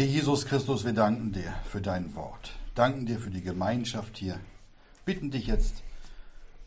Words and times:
Herr 0.00 0.06
Jesus 0.06 0.46
Christus, 0.46 0.86
wir 0.86 0.94
danken 0.94 1.30
dir 1.30 1.54
für 1.70 1.82
dein 1.82 2.14
Wort. 2.14 2.52
Danken 2.74 3.04
dir 3.04 3.18
für 3.18 3.28
die 3.28 3.42
Gemeinschaft 3.42 4.16
hier. 4.16 4.40
Bitten 5.04 5.30
dich 5.30 5.46
jetzt, 5.46 5.82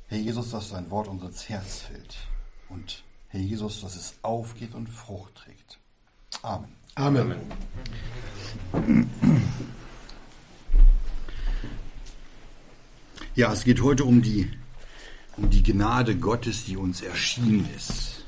Herr 0.05 0.19
Jesus, 0.19 0.51
dass 0.51 0.69
dein 0.69 0.91
Wort 0.91 1.07
uns 1.07 1.23
ins 1.23 1.49
Herz 1.49 1.79
fällt. 1.79 2.15
Und 2.69 3.03
Herr 3.29 3.39
Jesus, 3.39 3.81
dass 3.81 3.95
es 3.95 4.13
aufgeht 4.21 4.75
und 4.75 4.87
Frucht 4.87 5.33
trägt. 5.33 5.79
Amen. 6.43 6.75
Amen. 6.93 7.37
Ja, 13.33 13.51
es 13.51 13.63
geht 13.63 13.81
heute 13.81 14.05
um 14.05 14.21
die, 14.21 14.51
um 15.37 15.49
die 15.49 15.63
Gnade 15.63 16.17
Gottes, 16.17 16.65
die 16.65 16.77
uns 16.77 17.01
erschienen 17.01 17.67
ist. 17.75 18.25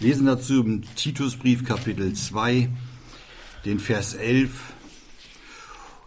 Lesen 0.00 0.26
dazu 0.26 0.64
im 0.64 0.82
Titusbrief 0.96 1.64
Kapitel 1.64 2.12
2, 2.12 2.68
den 3.64 3.78
Vers 3.78 4.14
11. 4.14 4.50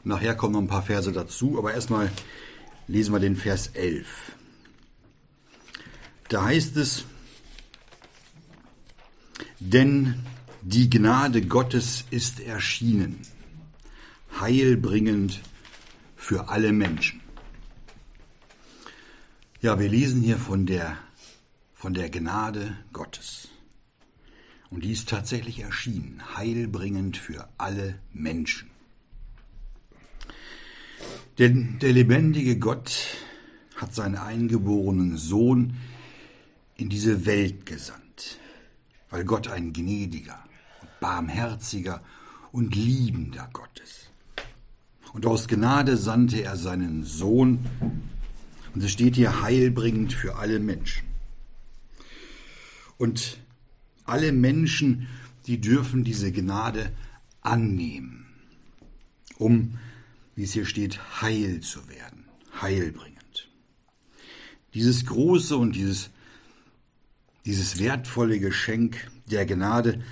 Nachher 0.04 0.36
kommen 0.36 0.54
noch 0.54 0.62
ein 0.62 0.68
paar 0.68 0.84
Verse 0.84 1.12
dazu, 1.12 1.58
aber 1.58 1.74
erstmal 1.74 2.12
lesen 2.88 3.14
wir 3.14 3.20
den 3.20 3.36
Vers 3.36 3.68
11. 3.74 4.08
Da 6.30 6.44
heißt 6.44 6.78
es, 6.78 7.06
denn 9.60 10.24
die 10.62 10.90
Gnade 10.90 11.42
Gottes 11.44 12.06
ist 12.10 12.40
erschienen, 12.40 13.22
heilbringend 14.40 15.42
für 16.16 16.50
alle 16.50 16.74
Menschen. 16.74 17.22
Ja, 19.62 19.80
wir 19.80 19.90
lesen 19.90 20.22
hier 20.22 20.38
von 20.38 20.66
der, 20.66 20.98
von 21.74 21.94
der 21.94 22.10
Gnade 22.10 22.78
Gottes. 22.94 23.45
Und 24.70 24.84
die 24.84 24.92
ist 24.92 25.10
tatsächlich 25.10 25.60
erschienen, 25.60 26.22
heilbringend 26.36 27.18
für 27.18 27.48
alle 27.58 28.00
Menschen. 28.14 28.70
Denn 31.38 31.80
der 31.80 31.94
lebendige 31.94 32.58
Gott 32.58 33.18
hat 33.76 33.94
seinen 33.94 34.16
eingeborenen 34.16 35.18
Sohn 35.18 35.78
in 36.78 36.90
diese 36.90 37.26
Welt 37.26 37.66
gesandt, 37.66 38.40
weil 39.10 39.26
Gott 39.26 39.48
ein 39.48 39.74
gnädiger, 39.74 40.40
barmherziger 41.00 42.02
und 42.52 42.76
liebender 42.76 43.50
Gott 43.52 43.82
ist. 43.84 44.12
Und 45.14 45.26
aus 45.26 45.48
Gnade 45.48 45.98
sandte 45.98 46.42
er 46.42 46.58
seinen 46.58 47.04
Sohn, 47.04 47.66
und 48.74 48.84
es 48.84 48.92
steht 48.92 49.16
hier 49.16 49.42
heilbringend 49.42 50.12
für 50.12 50.36
alle 50.36 50.60
Menschen. 50.60 51.08
Und 52.98 53.38
alle 54.06 54.32
Menschen, 54.32 55.08
die 55.48 55.60
dürfen 55.60 56.04
diese 56.04 56.32
Gnade 56.32 56.92
annehmen, 57.42 58.26
um, 59.38 59.78
wie 60.36 60.44
es 60.44 60.54
hier 60.54 60.66
steht, 60.66 61.22
heil 61.22 61.62
zu 61.62 61.88
werden, 61.88 62.26
heilbringend. 62.62 63.50
Dieses 64.74 65.06
große 65.06 65.56
und 65.56 65.76
dieses, 65.76 66.10
dieses 67.46 67.80
wertvolle 67.80 68.40
Geschenk 68.40 69.10
der 69.28 69.46
Gnade 69.46 70.04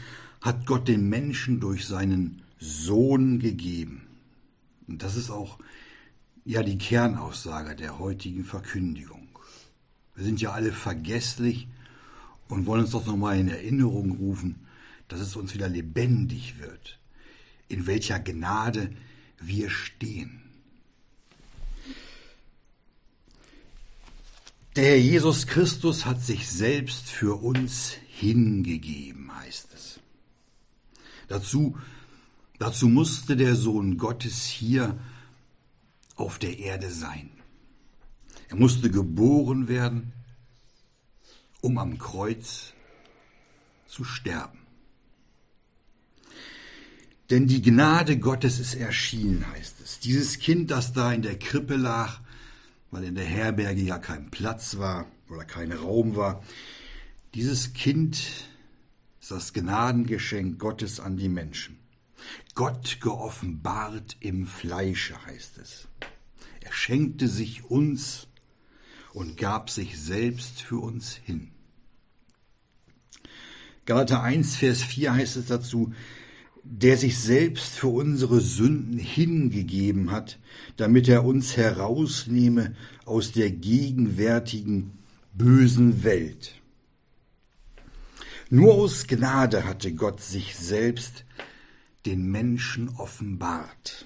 hat 0.41 0.65
Gott 0.65 0.87
den 0.87 1.09
Menschen 1.09 1.59
durch 1.59 1.85
seinen 1.85 2.41
Sohn 2.59 3.39
gegeben. 3.39 4.07
Und 4.87 5.01
das 5.01 5.15
ist 5.15 5.29
auch 5.29 5.59
ja 6.45 6.63
die 6.63 6.77
Kernaussage 6.77 7.75
der 7.75 7.99
heutigen 7.99 8.43
Verkündigung. 8.43 9.27
Wir 10.15 10.23
sind 10.25 10.41
ja 10.41 10.51
alle 10.51 10.71
vergesslich 10.71 11.67
und 12.47 12.65
wollen 12.65 12.81
uns 12.81 12.91
doch 12.91 13.05
nochmal 13.05 13.39
in 13.39 13.47
Erinnerung 13.47 14.11
rufen, 14.11 14.65
dass 15.07 15.19
es 15.19 15.35
uns 15.35 15.53
wieder 15.53 15.69
lebendig 15.69 16.59
wird, 16.59 16.99
in 17.67 17.87
welcher 17.87 18.19
Gnade 18.19 18.91
wir 19.39 19.69
stehen. 19.69 20.41
Der 24.75 24.85
Herr 24.85 24.97
Jesus 24.97 25.45
Christus 25.45 26.05
hat 26.05 26.23
sich 26.23 26.49
selbst 26.49 27.07
für 27.09 27.41
uns 27.43 27.95
hingegeben, 28.07 29.33
heißt 29.35 29.67
es. 29.75 29.99
Dazu, 31.27 31.77
dazu 32.57 32.87
musste 32.87 33.37
der 33.37 33.55
Sohn 33.55 33.97
Gottes 33.97 34.45
hier 34.45 34.97
auf 36.15 36.39
der 36.39 36.57
Erde 36.57 36.89
sein. 36.89 37.29
Er 38.49 38.55
musste 38.55 38.89
geboren 38.89 39.67
werden, 39.67 40.11
um 41.63 41.77
am 41.77 41.97
Kreuz 41.97 42.73
zu 43.87 44.03
sterben. 44.03 44.59
Denn 47.29 47.47
die 47.47 47.61
Gnade 47.61 48.19
Gottes 48.19 48.59
ist 48.59 48.75
erschienen, 48.75 49.47
heißt 49.47 49.79
es. 49.81 49.99
Dieses 49.99 50.39
Kind, 50.39 50.71
das 50.71 50.91
da 50.91 51.13
in 51.13 51.21
der 51.21 51.39
Krippe 51.39 51.77
lag, 51.77 52.19
weil 52.91 53.05
in 53.05 53.15
der 53.15 53.25
Herberge 53.25 53.81
ja 53.81 53.97
kein 53.97 54.29
Platz 54.29 54.77
war 54.77 55.07
oder 55.29 55.45
kein 55.45 55.71
Raum 55.71 56.17
war, 56.17 56.43
dieses 57.33 57.73
Kind 57.73 58.17
ist 59.21 59.31
das 59.31 59.53
Gnadengeschenk 59.53 60.59
Gottes 60.59 60.99
an 60.99 61.15
die 61.15 61.29
Menschen. 61.29 61.79
Gott 62.55 62.99
geoffenbart 62.99 64.17
im 64.19 64.45
Fleische, 64.45 65.25
heißt 65.25 65.59
es. 65.59 65.87
Er 66.59 66.73
schenkte 66.73 67.29
sich 67.29 67.63
uns 67.63 68.27
und 69.13 69.37
gab 69.37 69.69
sich 69.69 69.97
selbst 69.97 70.61
für 70.61 70.77
uns 70.77 71.13
hin. 71.13 71.52
Galater 73.85 74.23
1, 74.23 74.55
Vers 74.55 74.81
4 74.81 75.13
heißt 75.13 75.35
es 75.35 75.47
dazu, 75.47 75.93
der 76.63 76.95
sich 76.97 77.19
selbst 77.19 77.73
für 77.75 77.89
unsere 77.89 78.39
Sünden 78.39 78.97
hingegeben 78.97 80.11
hat, 80.11 80.39
damit 80.77 81.09
er 81.09 81.25
uns 81.25 81.57
herausnehme 81.57 82.75
aus 83.03 83.33
der 83.33 83.51
gegenwärtigen 83.51 84.97
bösen 85.33 86.05
Welt. 86.05 86.61
Nur 88.49 88.75
aus 88.75 89.07
Gnade 89.07 89.65
hatte 89.65 89.93
Gott 89.93 90.21
sich 90.21 90.55
selbst 90.55 91.25
den 92.05 92.31
Menschen 92.31 92.89
offenbart. 92.97 94.05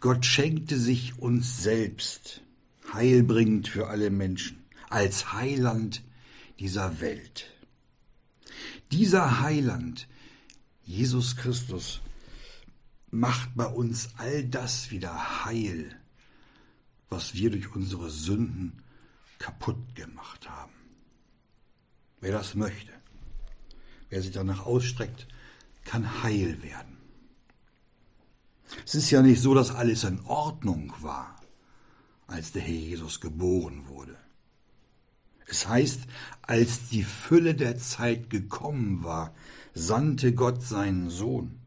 Gott 0.00 0.24
schenkte 0.24 0.78
sich 0.78 1.18
uns 1.18 1.62
selbst, 1.62 2.42
heilbringend 2.92 3.68
für 3.68 3.88
alle 3.88 4.10
Menschen, 4.10 4.64
als 4.88 5.32
Heiland 5.34 6.02
dieser 6.58 7.00
Welt. 7.00 7.51
Dieser 8.92 9.40
Heiland, 9.40 10.06
Jesus 10.82 11.36
Christus, 11.36 12.02
macht 13.10 13.56
bei 13.56 13.64
uns 13.64 14.10
all 14.18 14.44
das 14.44 14.90
wieder 14.90 15.46
heil, 15.46 15.98
was 17.08 17.32
wir 17.32 17.50
durch 17.50 17.74
unsere 17.74 18.10
Sünden 18.10 18.82
kaputt 19.38 19.94
gemacht 19.94 20.48
haben. 20.50 20.74
Wer 22.20 22.32
das 22.32 22.54
möchte, 22.54 22.92
wer 24.10 24.20
sich 24.20 24.32
danach 24.32 24.66
ausstreckt, 24.66 25.26
kann 25.84 26.22
heil 26.22 26.62
werden. 26.62 26.98
Es 28.84 28.94
ist 28.94 29.10
ja 29.10 29.22
nicht 29.22 29.40
so, 29.40 29.54
dass 29.54 29.70
alles 29.70 30.04
in 30.04 30.20
Ordnung 30.26 30.92
war, 31.00 31.40
als 32.26 32.52
der 32.52 32.60
Herr 32.60 32.74
Jesus 32.74 33.22
geboren 33.22 33.88
wurde. 33.88 34.21
Es 35.52 35.68
heißt, 35.68 36.00
als 36.40 36.88
die 36.88 37.04
Fülle 37.04 37.54
der 37.54 37.76
Zeit 37.76 38.30
gekommen 38.30 39.04
war, 39.04 39.34
sandte 39.74 40.32
Gott 40.32 40.62
seinen 40.62 41.10
Sohn. 41.10 41.60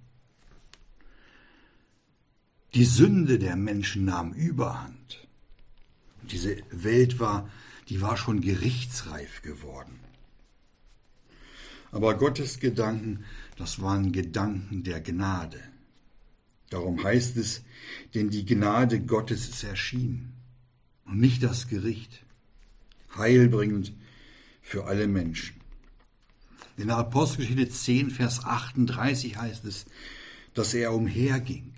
Die 2.73 2.83
Sünde 2.83 3.37
der 3.37 3.55
Menschen 3.55 4.05
nahm 4.05 4.33
Überhand. 4.33 5.27
Diese 6.23 6.57
Welt 6.71 7.19
war, 7.19 7.47
die 7.87 8.01
war 8.01 8.17
schon 8.17 8.41
gerichtsreif 8.41 9.43
geworden. 9.43 9.99
Aber 11.91 12.17
Gottes 12.17 12.59
Gedanken, 12.59 13.23
das 13.55 13.81
waren 13.81 14.11
Gedanken 14.11 14.83
der 14.83 14.99
Gnade. 14.99 15.61
Darum 16.71 17.03
heißt 17.03 17.37
es, 17.37 17.61
denn 18.15 18.31
die 18.31 18.47
Gnade 18.47 18.99
Gottes 19.01 19.47
ist 19.47 19.63
erschienen 19.63 20.33
und 21.05 21.19
nicht 21.19 21.43
das 21.43 21.67
Gericht, 21.67 22.24
heilbringend 23.17 23.93
für 24.61 24.85
alle 24.85 25.07
Menschen. 25.07 25.55
In 26.77 26.87
der 26.87 26.97
Apostelgeschichte 26.97 27.69
10, 27.69 28.11
Vers 28.11 28.43
38 28.43 29.37
heißt 29.37 29.65
es, 29.65 29.85
dass 30.53 30.73
er 30.73 30.93
umherging, 30.93 31.73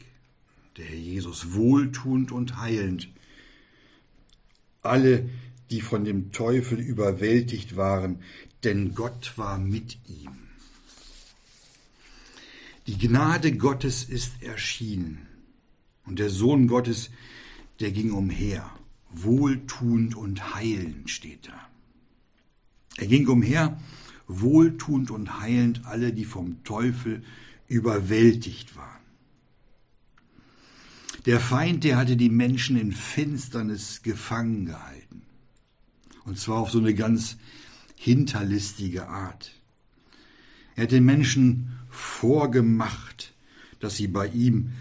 der 0.77 0.85
Herr 0.85 0.95
Jesus, 0.95 1.53
wohltuend 1.53 2.31
und 2.31 2.57
heilend, 2.57 3.09
alle, 4.81 5.29
die 5.69 5.81
von 5.81 6.05
dem 6.05 6.31
Teufel 6.31 6.79
überwältigt 6.79 7.75
waren, 7.75 8.19
denn 8.63 8.95
Gott 8.95 9.33
war 9.37 9.57
mit 9.57 9.97
ihm. 10.07 10.47
Die 12.87 12.97
Gnade 12.97 13.57
Gottes 13.57 14.05
ist 14.05 14.41
erschienen 14.41 15.27
und 16.05 16.19
der 16.19 16.29
Sohn 16.29 16.67
Gottes, 16.67 17.09
der 17.81 17.91
ging 17.91 18.11
umher, 18.11 18.71
wohltuend 19.09 20.15
und 20.15 20.55
heilend 20.55 21.09
steht 21.09 21.47
da. 21.47 21.59
Er 22.97 23.07
ging 23.07 23.27
umher, 23.27 23.79
wohltuend 24.27 25.11
und 25.11 25.39
heilend 25.39 25.85
alle, 25.85 26.13
die 26.13 26.25
vom 26.25 26.63
Teufel 26.63 27.23
überwältigt 27.67 28.75
waren. 28.75 28.97
Der 31.25 31.39
Feind, 31.39 31.83
der 31.83 31.97
hatte 31.97 32.15
die 32.15 32.29
Menschen 32.29 32.77
in 32.77 32.91
Finsternis 32.91 34.01
gefangen 34.01 34.65
gehalten. 34.65 35.23
Und 36.23 36.39
zwar 36.39 36.57
auf 36.57 36.71
so 36.71 36.79
eine 36.79 36.93
ganz 36.93 37.37
hinterlistige 37.95 39.07
Art. 39.07 39.51
Er 40.75 40.83
hat 40.83 40.91
den 40.91 41.05
Menschen 41.05 41.79
vorgemacht, 41.89 43.33
dass 43.79 43.97
sie 43.97 44.07
bei 44.07 44.27
ihm 44.27 44.73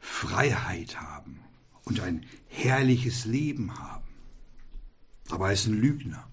Freiheit 0.00 1.00
haben 1.00 1.40
und 1.84 2.00
ein 2.00 2.24
herrliches 2.54 3.24
Leben 3.24 3.78
haben. 3.78 4.04
Aber 5.30 5.48
er 5.48 5.54
ist 5.54 5.66
ein 5.66 5.80
Lügner. 5.80 6.28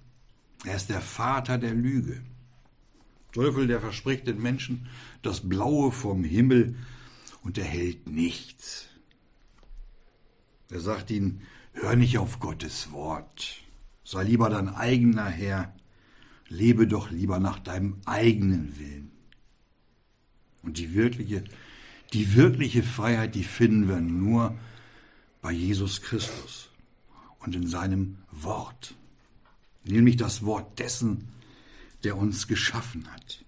Er 0.65 0.75
ist 0.75 0.89
der 0.89 1.01
Vater 1.01 1.57
der 1.57 1.73
Lüge. 1.73 2.21
Teufel, 3.31 3.67
der 3.67 3.79
verspricht 3.79 4.27
den 4.27 4.41
Menschen 4.41 4.87
das 5.21 5.47
Blaue 5.47 5.91
vom 5.91 6.23
Himmel 6.23 6.75
und 7.43 7.57
er 7.57 7.65
hält 7.65 8.07
nichts. 8.07 8.87
Er 10.69 10.79
sagt 10.79 11.11
ihnen, 11.11 11.41
hör 11.73 11.95
nicht 11.95 12.17
auf 12.17 12.39
Gottes 12.39 12.91
Wort, 12.91 13.61
sei 14.03 14.23
lieber 14.23 14.49
dein 14.49 14.69
eigener 14.69 15.25
Herr, 15.25 15.73
lebe 16.47 16.87
doch 16.87 17.09
lieber 17.09 17.39
nach 17.39 17.59
deinem 17.59 17.97
eigenen 18.05 18.77
Willen. 18.77 19.11
Und 20.63 20.77
die 20.77 20.93
wirkliche, 20.93 21.43
die 22.13 22.35
wirkliche 22.35 22.83
Freiheit, 22.83 23.35
die 23.35 23.43
finden 23.43 23.87
wir 23.87 24.01
nur 24.01 24.57
bei 25.41 25.51
Jesus 25.51 26.01
Christus 26.01 26.69
und 27.39 27.55
in 27.55 27.67
seinem 27.67 28.17
Wort, 28.31 28.95
nämlich 29.83 30.17
das 30.17 30.43
Wort 30.43 30.79
dessen, 30.79 31.29
der 32.03 32.17
uns 32.17 32.47
geschaffen 32.47 33.11
hat. 33.11 33.43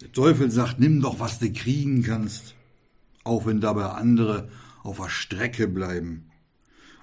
Der 0.00 0.12
Teufel 0.12 0.50
sagt, 0.50 0.80
nimm 0.80 1.00
doch, 1.00 1.20
was 1.20 1.38
du 1.38 1.52
kriegen 1.52 2.02
kannst, 2.02 2.54
auch 3.22 3.46
wenn 3.46 3.60
dabei 3.60 3.86
andere 3.86 4.50
auf 4.82 4.98
der 4.98 5.08
Strecke 5.08 5.68
bleiben, 5.68 6.30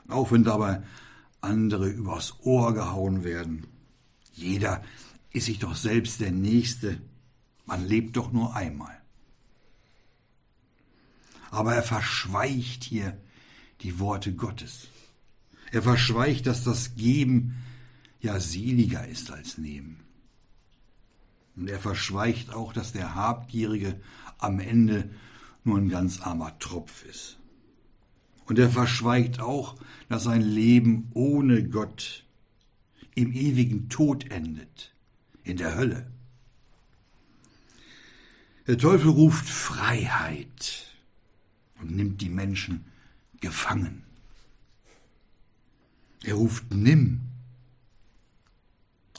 auch 0.07 0.31
wenn 0.31 0.44
dabei 0.44 0.84
andere 1.42 1.89
übers 1.89 2.39
Ohr 2.42 2.74
gehauen 2.74 3.24
werden. 3.24 3.66
Jeder 4.34 4.84
ist 5.31 5.45
sich 5.45 5.60
doch 5.60 5.75
selbst 5.75 6.19
der 6.19 6.31
Nächste, 6.31 7.01
man 7.66 7.88
lebt 7.88 8.18
doch 8.18 8.31
nur 8.31 8.56
einmal. 8.56 9.00
Aber 11.51 11.75
er 11.75 11.83
verschweigt 11.83 12.83
hier 12.83 13.15
die 13.81 14.00
Worte 14.00 14.33
Gottes. 14.33 14.88
Er 15.71 15.83
verschweigt, 15.83 16.48
dass 16.48 16.63
das 16.63 16.95
Geben 16.95 17.56
ja 18.19 18.39
seliger 18.39 19.07
ist 19.07 19.31
als 19.31 19.57
Nehmen. 19.57 20.00
Und 21.56 21.69
er 21.69 21.80
verschweigt 21.80 22.53
auch, 22.53 22.74
dass 22.74 22.94
der 22.94 23.15
Habgierige 23.15 24.00
am 24.38 24.59
Ende 24.59 25.09
nur 25.63 25.77
ein 25.77 25.89
ganz 25.89 26.21
armer 26.21 26.57
Tropf 26.59 27.06
ist. 27.06 27.38
Und 28.45 28.57
er 28.57 28.69
verschweigt 28.69 29.39
auch, 29.39 29.75
dass 30.09 30.24
sein 30.24 30.42
Leben 30.42 31.09
ohne 31.13 31.68
Gott 31.68 32.25
im 33.13 33.33
ewigen 33.33 33.89
Tod 33.89 34.31
endet, 34.31 34.94
in 35.44 35.57
der 35.57 35.75
Hölle. 35.75 36.09
Der 38.68 38.77
Teufel 38.77 39.09
ruft 39.09 39.48
Freiheit 39.48 40.91
und 41.81 41.92
nimmt 41.92 42.22
die 42.22 42.30
Menschen 42.30 42.86
gefangen. 43.39 44.04
Er 46.24 46.36
ruft 46.36 46.72
Nimm, 46.74 47.22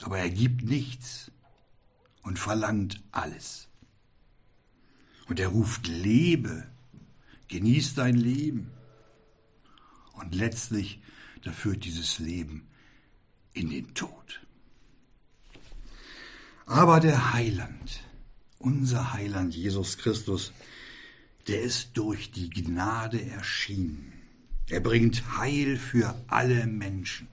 aber 0.01 0.19
er 0.19 0.29
gibt 0.29 0.63
nichts 0.63 1.31
und 2.21 2.39
verlangt 2.39 3.03
alles. 3.11 3.67
Und 5.27 5.39
er 5.39 5.49
ruft 5.49 5.87
Lebe, 5.87 6.67
genieß 7.47 7.95
dein 7.95 8.15
Leben. 8.15 8.71
Und 10.13 10.33
letztlich, 10.35 11.01
da 11.43 11.51
führt 11.51 11.83
dieses 11.85 12.19
Leben 12.19 12.67
in 13.53 13.69
den 13.69 13.93
Tod. 13.93 14.41
Aber 16.65 16.99
der 16.99 17.33
Heiland, 17.33 18.03
unser 18.59 19.13
Heiland 19.13 19.53
Jesus 19.53 19.97
Christus, 19.97 20.53
der 21.47 21.61
ist 21.61 21.91
durch 21.93 22.31
die 22.31 22.49
Gnade 22.49 23.21
erschienen. 23.21 24.13
Er 24.69 24.79
bringt 24.79 25.37
Heil 25.37 25.77
für 25.77 26.15
alle 26.27 26.67
Menschen. 26.67 27.27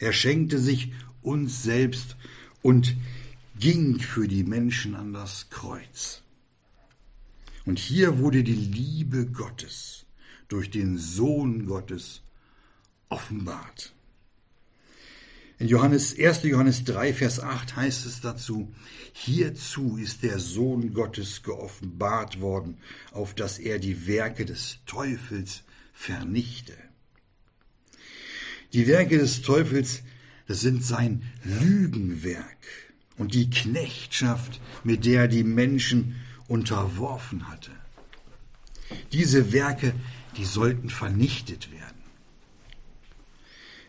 Er 0.00 0.12
schenkte 0.12 0.58
sich 0.58 0.92
uns 1.22 1.62
selbst 1.62 2.16
und 2.62 2.96
ging 3.58 4.00
für 4.00 4.28
die 4.28 4.44
Menschen 4.44 4.94
an 4.94 5.12
das 5.12 5.50
Kreuz. 5.50 6.22
Und 7.64 7.78
hier 7.78 8.18
wurde 8.18 8.42
die 8.44 8.54
Liebe 8.54 9.26
Gottes 9.26 10.06
durch 10.48 10.70
den 10.70 10.96
Sohn 10.96 11.66
Gottes 11.66 12.22
offenbart. 13.08 13.92
In 15.60 15.66
Johannes, 15.66 16.14
1. 16.16 16.44
Johannes 16.44 16.84
3, 16.84 17.12
Vers 17.12 17.40
8 17.40 17.74
heißt 17.74 18.06
es 18.06 18.20
dazu, 18.20 18.72
hierzu 19.12 19.96
ist 19.96 20.22
der 20.22 20.38
Sohn 20.38 20.94
Gottes 20.94 21.42
geoffenbart 21.42 22.40
worden, 22.40 22.78
auf 23.12 23.34
dass 23.34 23.58
er 23.58 23.80
die 23.80 24.06
Werke 24.06 24.44
des 24.44 24.78
Teufels 24.86 25.64
vernichte. 25.92 26.74
Die 28.72 28.86
Werke 28.86 29.18
des 29.18 29.42
Teufels, 29.42 30.02
das 30.46 30.60
sind 30.60 30.84
sein 30.84 31.22
Lügenwerk 31.42 32.46
und 33.16 33.34
die 33.34 33.50
Knechtschaft, 33.50 34.60
mit 34.84 35.06
der 35.06 35.22
er 35.22 35.28
die 35.28 35.42
Menschen 35.42 36.14
unterworfen 36.46 37.48
hatte. 37.48 37.72
Diese 39.12 39.52
Werke, 39.52 39.92
die 40.36 40.44
sollten 40.44 40.88
vernichtet 40.88 41.72
werden. 41.72 41.98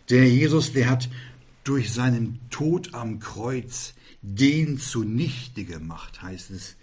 Der 0.10 0.28
Jesus, 0.28 0.74
der 0.74 0.90
hat 0.90 1.10
durch 1.64 1.94
seinen 1.94 2.40
Tod 2.50 2.94
am 2.94 3.20
Kreuz 3.20 3.94
den 4.22 4.78
zunichte 4.80 5.64
gemacht, 5.66 6.22
heißt 6.22 6.52
es, 6.52 6.76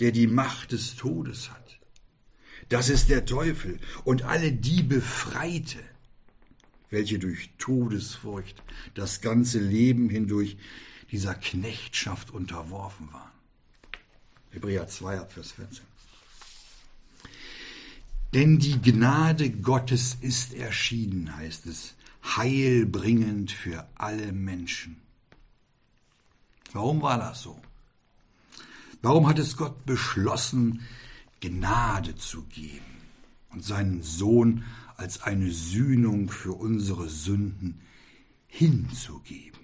der 0.00 0.12
die 0.12 0.26
Macht 0.26 0.72
des 0.72 0.96
Todes 0.96 1.50
hat. 1.50 1.78
Das 2.68 2.88
ist 2.88 3.08
der 3.08 3.24
Teufel 3.24 3.78
und 4.04 4.22
alle 4.22 4.52
die 4.52 4.82
befreite, 4.82 5.78
welche 6.90 7.18
durch 7.18 7.50
Todesfurcht 7.58 8.62
das 8.94 9.20
ganze 9.20 9.58
Leben 9.58 10.08
hindurch 10.10 10.56
dieser 11.10 11.34
Knechtschaft 11.34 12.30
unterworfen 12.30 13.12
waren. 13.12 13.30
Hebräer 14.50 14.88
2, 14.88 15.26
Vers 15.26 15.52
14. 15.52 15.84
Denn 18.34 18.58
die 18.58 18.80
Gnade 18.80 19.50
Gottes 19.50 20.16
ist 20.20 20.54
erschienen, 20.54 21.36
heißt 21.36 21.66
es, 21.66 21.94
heilbringend 22.22 23.50
für 23.50 23.86
alle 23.94 24.32
Menschen. 24.32 24.96
Warum 26.72 27.02
war 27.02 27.18
das 27.18 27.42
so? 27.42 27.60
Warum 29.02 29.28
hat 29.28 29.38
es 29.38 29.56
Gott 29.56 29.84
beschlossen, 29.84 30.86
Gnade 31.40 32.14
zu 32.14 32.44
geben 32.44 32.84
und 33.50 33.64
seinen 33.64 34.02
Sohn 34.02 34.64
als 34.96 35.22
eine 35.22 35.50
Sühnung 35.50 36.30
für 36.30 36.52
unsere 36.52 37.08
Sünden 37.08 37.80
hinzugeben? 38.46 39.60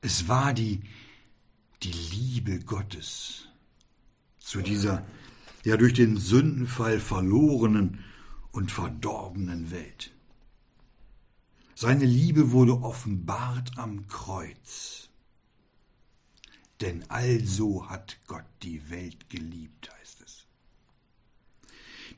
Es 0.00 0.28
war 0.28 0.52
die, 0.52 0.82
die 1.82 1.92
Liebe 1.92 2.60
Gottes 2.60 3.46
zu 4.38 4.62
dieser 4.62 5.04
ja 5.64 5.76
durch 5.76 5.92
den 5.92 6.16
Sündenfall 6.16 7.00
verlorenen 7.00 8.04
und 8.58 8.72
verdorbenen 8.72 9.70
Welt. 9.70 10.10
Seine 11.76 12.04
Liebe 12.06 12.50
wurde 12.50 12.82
offenbart 12.82 13.78
am 13.78 14.08
Kreuz. 14.08 15.10
Denn 16.80 17.08
also 17.08 17.88
hat 17.88 18.18
Gott 18.26 18.42
die 18.64 18.90
Welt 18.90 19.30
geliebt, 19.30 19.88
heißt 20.00 20.22
es. 20.22 20.46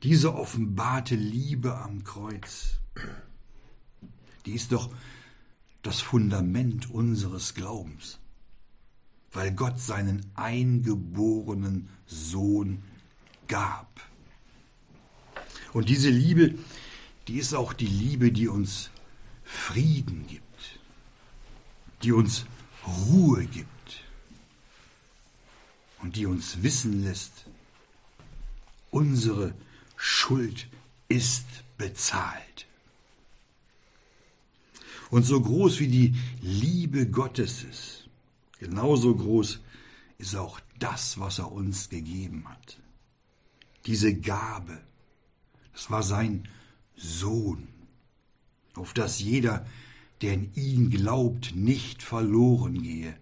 Diese 0.02 0.34
offenbarte 0.34 1.14
Liebe 1.14 1.76
am 1.76 2.04
Kreuz, 2.04 2.80
die 4.46 4.52
ist 4.52 4.72
doch 4.72 4.90
das 5.82 6.00
Fundament 6.00 6.88
unseres 6.88 7.52
Glaubens, 7.52 8.18
weil 9.30 9.52
Gott 9.52 9.78
seinen 9.78 10.24
eingeborenen 10.36 11.90
Sohn 12.06 12.82
gab. 13.46 14.09
Und 15.72 15.88
diese 15.88 16.10
Liebe, 16.10 16.54
die 17.28 17.38
ist 17.38 17.54
auch 17.54 17.72
die 17.72 17.86
Liebe, 17.86 18.32
die 18.32 18.48
uns 18.48 18.90
Frieden 19.44 20.26
gibt, 20.26 20.80
die 22.02 22.12
uns 22.12 22.46
Ruhe 22.86 23.44
gibt 23.44 24.04
und 26.02 26.16
die 26.16 26.26
uns 26.26 26.62
wissen 26.62 27.04
lässt, 27.04 27.46
unsere 28.90 29.54
Schuld 29.96 30.68
ist 31.08 31.46
bezahlt. 31.76 32.66
Und 35.10 35.24
so 35.24 35.40
groß 35.40 35.80
wie 35.80 35.88
die 35.88 36.14
Liebe 36.40 37.08
Gottes 37.08 37.64
ist, 37.64 38.08
genauso 38.58 39.14
groß 39.14 39.60
ist 40.18 40.36
auch 40.36 40.60
das, 40.78 41.18
was 41.18 41.38
er 41.38 41.50
uns 41.50 41.88
gegeben 41.88 42.48
hat. 42.48 42.78
Diese 43.86 44.14
Gabe, 44.14 44.80
das 45.72 45.90
war 45.90 46.02
sein 46.02 46.48
Sohn, 46.96 47.68
auf 48.74 48.92
dass 48.92 49.20
jeder, 49.20 49.66
der 50.22 50.34
in 50.34 50.54
ihn 50.54 50.90
glaubt, 50.90 51.54
nicht 51.54 52.02
verloren 52.02 52.82
gehe, 52.82 53.16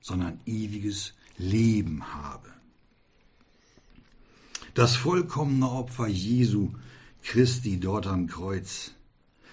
sondern 0.00 0.40
ewiges 0.46 1.14
Leben 1.36 2.14
habe. 2.14 2.48
Das 4.74 4.94
vollkommene 4.94 5.70
Opfer 5.70 6.06
Jesu 6.06 6.72
Christi 7.22 7.80
dort 7.80 8.06
am 8.06 8.28
Kreuz, 8.28 8.92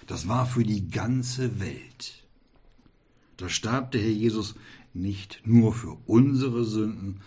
das 0.05 0.27
war 0.27 0.45
für 0.45 0.63
die 0.63 0.89
ganze 0.89 1.59
Welt. 1.59 2.23
Da 3.37 3.49
starb 3.49 3.91
der 3.91 4.01
Herr 4.01 4.09
Jesus 4.09 4.55
nicht 4.93 5.41
nur 5.45 5.73
für 5.73 5.97
unsere 6.05 6.65
Sünden, 6.65 7.21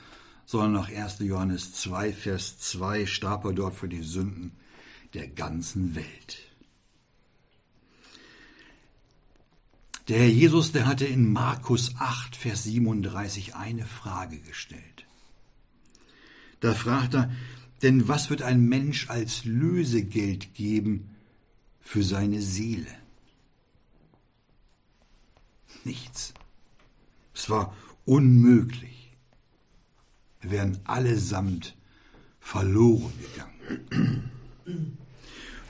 sondern 0.45 0.73
nach 0.73 0.89
1. 0.89 1.19
Johannes 1.21 1.73
2, 1.75 2.13
Vers 2.13 2.59
2 2.59 3.07
starb 3.07 3.45
er 3.45 3.53
dort 3.53 3.75
für 3.75 3.89
die 3.89 4.03
Sünden 4.03 4.53
der 5.17 5.29
ganzen 5.29 5.95
Welt. 5.95 6.39
Der 10.09 10.19
Herr 10.19 10.29
Jesus, 10.29 10.73
der 10.73 10.87
hatte 10.87 11.07
in 11.07 11.33
Markus 11.33 11.95
8, 11.99 12.37
Vers 12.37 12.65
37 12.65 13.57
eine 13.57 13.87
Frage 13.87 14.39
gestellt. 14.39 15.07
Da 16.61 16.75
fragt 16.75 17.15
er, 17.15 17.33
denn 17.81 18.09
was 18.09 18.29
wird 18.29 18.43
ein 18.43 18.61
Mensch 18.61 19.09
als 19.09 19.47
Lösegeld 19.47 20.53
geben 20.55 21.17
für 21.81 22.03
seine 22.03 22.43
Seele? 22.43 22.95
Nichts. 25.85 26.35
Es 27.35 27.49
war 27.49 27.75
unmöglich. 28.05 29.17
Wir 30.43 30.51
wären 30.51 30.79
allesamt 30.85 31.75
verloren 32.39 33.13
gegangen. 33.23 35.06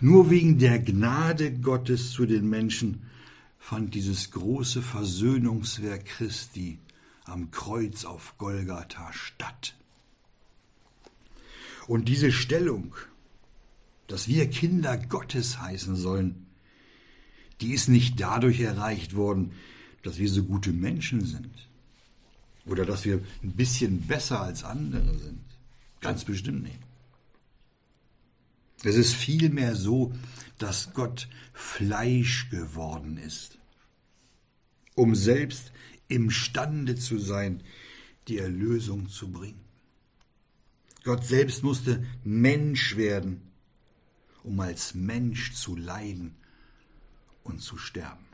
Nur 0.00 0.30
wegen 0.30 0.58
der 0.58 0.78
Gnade 0.78 1.52
Gottes 1.52 2.10
zu 2.10 2.26
den 2.26 2.48
Menschen 2.48 3.02
fand 3.58 3.94
dieses 3.94 4.30
große 4.30 4.82
Versöhnungswerk 4.82 6.04
Christi 6.04 6.78
am 7.24 7.50
Kreuz 7.50 8.04
auf 8.04 8.36
Golgatha 8.38 9.12
statt. 9.12 9.74
Und 11.88 12.08
diese 12.08 12.30
Stellung, 12.30 12.94
dass 14.06 14.28
wir 14.28 14.48
Kinder 14.50 14.96
Gottes 14.98 15.60
heißen 15.60 15.96
sollen, 15.96 16.46
die 17.60 17.72
ist 17.72 17.88
nicht 17.88 18.20
dadurch 18.20 18.60
erreicht 18.60 19.16
worden, 19.16 19.52
dass 20.02 20.18
wir 20.18 20.28
so 20.28 20.42
gute 20.42 20.72
Menschen 20.72 21.24
sind 21.24 21.68
oder 22.66 22.84
dass 22.84 23.04
wir 23.04 23.20
ein 23.42 23.52
bisschen 23.52 24.02
besser 24.02 24.42
als 24.42 24.62
andere 24.62 25.18
sind. 25.18 25.40
Ganz 26.00 26.24
bestimmt 26.24 26.64
nicht. 26.64 26.78
Es 28.84 28.96
ist 28.96 29.14
vielmehr 29.14 29.74
so, 29.74 30.12
dass 30.58 30.92
Gott 30.92 31.28
Fleisch 31.52 32.50
geworden 32.50 33.16
ist, 33.18 33.58
um 34.94 35.14
selbst 35.14 35.72
imstande 36.08 36.94
zu 36.94 37.18
sein, 37.18 37.62
die 38.28 38.38
Erlösung 38.38 39.08
zu 39.08 39.30
bringen. 39.30 39.64
Gott 41.04 41.24
selbst 41.24 41.62
musste 41.62 42.04
Mensch 42.24 42.96
werden, 42.96 43.42
um 44.42 44.58
als 44.60 44.94
Mensch 44.94 45.54
zu 45.54 45.76
leiden 45.76 46.34
und 47.44 47.60
zu 47.60 47.78
sterben. 47.78 48.24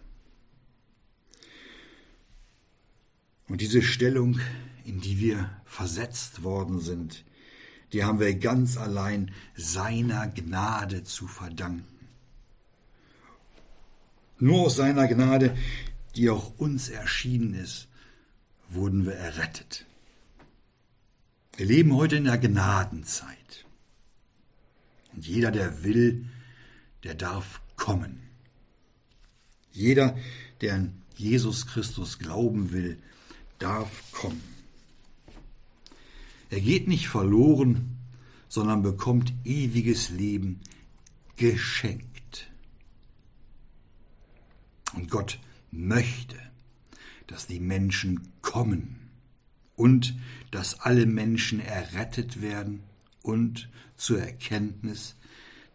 Und 3.49 3.61
diese 3.61 3.82
Stellung, 3.82 4.40
in 4.84 5.00
die 5.00 5.18
wir 5.18 5.50
versetzt 5.64 6.42
worden 6.42 6.80
sind, 6.80 7.25
die 7.92 8.04
haben 8.04 8.20
wir 8.20 8.34
ganz 8.34 8.76
allein 8.76 9.32
seiner 9.54 10.26
Gnade 10.28 11.04
zu 11.04 11.26
verdanken. 11.26 12.08
Nur 14.38 14.66
aus 14.66 14.76
seiner 14.76 15.06
Gnade, 15.06 15.56
die 16.16 16.30
auch 16.30 16.58
uns 16.58 16.88
erschienen 16.88 17.54
ist, 17.54 17.88
wurden 18.68 19.04
wir 19.04 19.14
errettet. 19.14 19.87
Wir 21.56 21.66
leben 21.66 21.94
heute 21.94 22.16
in 22.16 22.25
der 22.25 22.38
Gnadenzeit. 22.38 23.66
Und 25.12 25.26
jeder, 25.26 25.50
der 25.50 25.84
will, 25.84 26.25
der 27.04 27.14
darf 27.14 27.61
kommen. 27.76 28.22
Jeder, 29.70 30.16
der 30.61 30.75
an 30.75 31.02
Jesus 31.16 31.66
Christus 31.66 32.18
glauben 32.18 32.72
will, 32.72 32.99
darf 33.58 34.11
kommen. 34.12 34.51
Er 36.52 36.61
geht 36.61 36.87
nicht 36.87 37.09
verloren, 37.09 37.97
sondern 38.47 38.82
bekommt 38.82 39.32
ewiges 39.42 40.11
Leben 40.11 40.61
geschenkt. 41.37 42.50
Und 44.92 45.09
Gott 45.09 45.38
möchte, 45.71 46.37
dass 47.26 47.47
die 47.47 47.59
Menschen 47.59 48.28
kommen 48.42 49.09
und 49.76 50.14
dass 50.50 50.78
alle 50.80 51.06
Menschen 51.06 51.59
errettet 51.59 52.42
werden 52.42 52.82
und 53.23 53.71
zur 53.97 54.21
Erkenntnis 54.21 55.16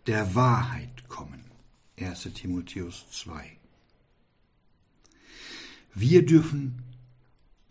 der 0.05 0.35
Wahrheit 0.35 1.07
kommen. 1.07 1.43
1 1.99 2.29
Timotheus 2.35 3.09
2. 3.09 3.57
Wir 5.95 6.23
dürfen 6.23 6.83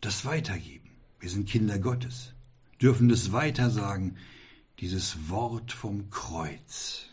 das 0.01 0.25
weitergeben. 0.25 0.91
Wir 1.21 1.31
sind 1.31 1.49
Kinder 1.49 1.79
Gottes, 1.79 2.33
dürfen 2.81 3.09
das 3.09 3.33
weitersagen, 3.33 4.17
dieses 4.81 5.29
Wort 5.29 5.73
vom 5.73 6.11
Kreuz, 6.11 7.07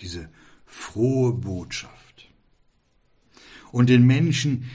diese 0.00 0.28
frohe 0.66 1.32
Botschaft. 1.32 2.28
Und 3.72 3.88
den 3.88 4.06
Menschen 4.06 4.70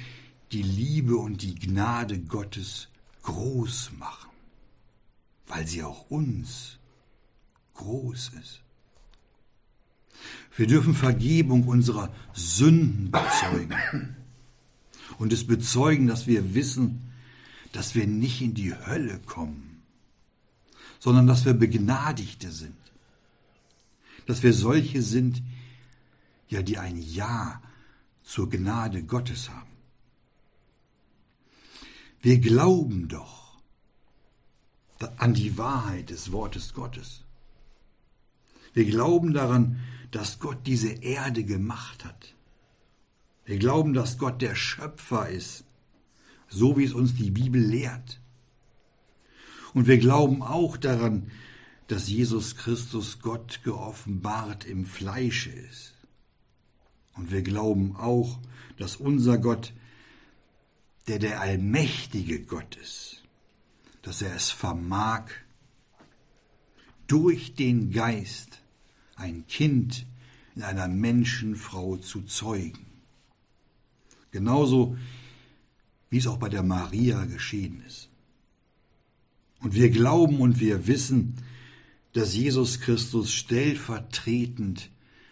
die 0.51 0.63
Liebe 0.63 1.15
und 1.15 1.41
die 1.41 1.55
Gnade 1.55 2.19
Gottes 2.19 2.89
groß 3.23 3.91
machen, 3.97 4.31
weil 5.47 5.65
sie 5.67 5.83
auch 5.83 6.09
uns 6.09 6.77
groß 7.75 8.31
ist. 8.41 8.61
Wir 10.55 10.67
dürfen 10.67 10.93
Vergebung 10.93 11.67
unserer 11.67 12.13
Sünden 12.33 13.11
bezeugen 13.11 14.15
und 15.17 15.31
es 15.31 15.47
bezeugen, 15.47 16.07
dass 16.07 16.27
wir 16.27 16.53
wissen, 16.53 17.13
dass 17.71 17.95
wir 17.95 18.05
nicht 18.05 18.41
in 18.41 18.53
die 18.53 18.75
Hölle 18.75 19.19
kommen, 19.25 19.70
sondern 21.01 21.27
dass 21.27 21.43
wir 21.43 21.53
Begnadigte 21.53 22.49
sind. 22.49 22.77
Dass 24.27 24.43
wir 24.43 24.53
solche 24.53 25.01
sind, 25.01 25.43
ja, 26.47 26.61
die 26.61 26.77
ein 26.77 27.01
Ja 27.01 27.61
zur 28.23 28.49
Gnade 28.49 29.03
Gottes 29.03 29.49
haben. 29.49 29.75
Wir 32.21 32.39
glauben 32.39 33.09
doch 33.09 33.57
an 35.17 35.33
die 35.33 35.57
Wahrheit 35.57 36.11
des 36.11 36.31
Wortes 36.31 36.73
Gottes. 36.73 37.23
Wir 38.73 38.85
glauben 38.85 39.33
daran, 39.33 39.79
dass 40.11 40.39
Gott 40.39 40.67
diese 40.67 40.89
Erde 40.89 41.43
gemacht 41.43 42.05
hat. 42.05 42.35
Wir 43.43 43.57
glauben, 43.57 43.93
dass 43.93 44.17
Gott 44.17 44.41
der 44.41 44.55
Schöpfer 44.55 45.27
ist 45.27 45.65
so 46.51 46.77
wie 46.77 46.83
es 46.83 46.93
uns 46.93 47.15
die 47.15 47.31
Bibel 47.31 47.61
lehrt. 47.61 48.20
Und 49.73 49.87
wir 49.87 49.97
glauben 49.97 50.41
auch 50.41 50.77
daran, 50.77 51.31
dass 51.87 52.09
Jesus 52.09 52.55
Christus 52.55 53.19
Gott 53.19 53.61
geoffenbart 53.63 54.65
im 54.65 54.85
Fleische 54.85 55.49
ist. 55.49 55.93
Und 57.15 57.31
wir 57.31 57.41
glauben 57.41 57.95
auch, 57.95 58.39
dass 58.77 58.95
unser 58.95 59.37
Gott, 59.37 59.73
der 61.07 61.19
der 61.19 61.41
allmächtige 61.41 62.41
Gott 62.41 62.77
ist, 62.77 63.23
dass 64.01 64.21
er 64.21 64.35
es 64.35 64.49
vermag, 64.49 65.25
durch 67.07 67.55
den 67.55 67.91
Geist 67.91 68.61
ein 69.15 69.45
Kind 69.47 70.05
in 70.55 70.63
einer 70.63 70.87
Menschenfrau 70.87 71.97
zu 71.97 72.21
zeugen. 72.21 72.85
Genauso 74.31 74.97
wie 76.09 76.17
es 76.17 76.27
auch 76.27 76.37
bei 76.37 76.49
der 76.49 76.63
Maria 76.63 77.25
geschehen 77.25 77.83
ist. 77.85 78.10
Und 79.61 79.73
wir 79.75 79.89
glauben 79.89 80.39
und 80.39 80.59
wir 80.59 80.87
wissen, 80.87 81.35
dass 82.13 82.35
Jesus 82.35 82.81
Christus 82.81 83.31
stellvertretend 83.31 84.89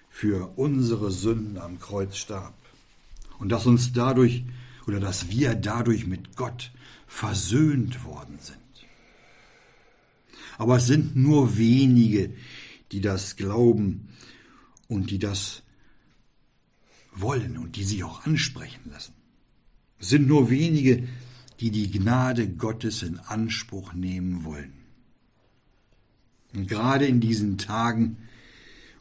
für 0.10 0.58
unsere 0.58 1.12
Sünden 1.12 1.58
am 1.58 1.80
Kreuz 1.80 2.18
starb 2.18 2.56
und 3.40 3.50
dass 3.50 3.66
uns 3.66 3.94
dadurch 3.94 4.44
oder 4.86 5.00
dass 5.00 5.30
wir 5.30 5.56
dadurch 5.56 6.06
mit 6.06 6.36
Gott 6.36 6.72
versöhnt 7.08 8.04
worden 8.06 8.38
sind. 8.40 8.58
Aber 10.58 10.78
es 10.78 10.88
sind 10.88 11.16
nur 11.16 11.58
wenige, 11.58 12.34
die 12.92 13.02
das 13.02 13.36
glauben 13.36 14.10
und 14.88 15.10
die 15.10 15.20
das 15.20 15.64
wollen 17.14 17.58
und 17.58 17.76
die 17.76 17.84
sich 17.84 18.04
auch 18.04 18.26
ansprechen 18.26 18.90
lassen. 18.92 19.14
Es 20.00 20.10
sind 20.10 20.28
nur 20.28 20.50
wenige, 20.50 21.08
die 21.60 21.72
die 21.72 21.92
Gnade 21.92 22.48
Gottes 22.48 23.04
in 23.04 23.20
Anspruch 23.20 23.94
nehmen 23.94 24.44
wollen. 24.46 24.74
Und 26.54 26.68
gerade 26.68 27.06
in 27.06 27.20
diesen 27.20 27.58
Tagen, 27.58 28.18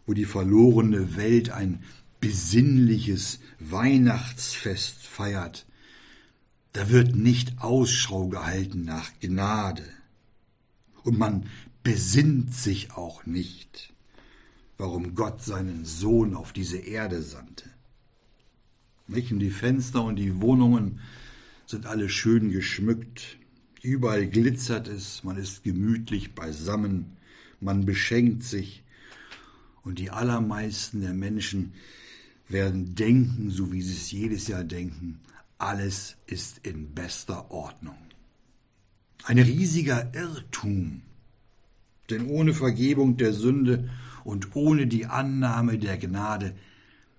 wo 0.06 0.12
die 0.12 0.24
verlorene 0.24 1.16
Welt 1.16 1.50
ein 1.50 1.82
besinnliches 2.20 3.40
Weihnachtsfest 3.58 5.06
feiert, 5.06 5.66
da 6.72 6.90
wird 6.90 7.16
nicht 7.16 7.60
Ausschau 7.60 8.28
gehalten 8.28 8.84
nach 8.84 9.10
Gnade. 9.20 9.84
Und 11.04 11.18
man 11.18 11.46
besinnt 11.82 12.54
sich 12.54 12.92
auch 12.92 13.24
nicht, 13.24 13.94
warum 14.76 15.14
Gott 15.14 15.42
seinen 15.42 15.84
Sohn 15.84 16.34
auf 16.34 16.52
diese 16.52 16.78
Erde 16.78 17.22
sandte. 17.22 17.70
Nicht? 19.06 19.32
Und 19.32 19.38
die 19.38 19.50
Fenster 19.50 20.02
und 20.02 20.16
die 20.16 20.40
Wohnungen 20.40 21.00
sind 21.68 21.84
alle 21.84 22.08
schön 22.08 22.50
geschmückt. 22.50 23.36
Überall 23.82 24.26
glitzert 24.26 24.88
es, 24.88 25.22
man 25.22 25.36
ist 25.36 25.62
gemütlich 25.64 26.34
beisammen, 26.34 27.18
man 27.60 27.84
beschenkt 27.84 28.42
sich. 28.42 28.82
Und 29.82 29.98
die 29.98 30.10
allermeisten 30.10 31.02
der 31.02 31.12
Menschen 31.12 31.74
werden 32.48 32.94
denken, 32.94 33.50
so 33.50 33.70
wie 33.70 33.82
sie 33.82 33.92
es 33.92 34.10
jedes 34.10 34.48
Jahr 34.48 34.64
denken, 34.64 35.20
alles 35.58 36.16
ist 36.26 36.58
in 36.62 36.94
bester 36.94 37.50
Ordnung. 37.50 37.98
Ein 39.24 39.38
riesiger 39.38 40.14
Irrtum, 40.14 41.02
denn 42.08 42.28
ohne 42.28 42.54
Vergebung 42.54 43.18
der 43.18 43.34
Sünde 43.34 43.90
und 44.24 44.56
ohne 44.56 44.86
die 44.86 45.04
Annahme 45.04 45.78
der 45.78 45.98
Gnade, 45.98 46.54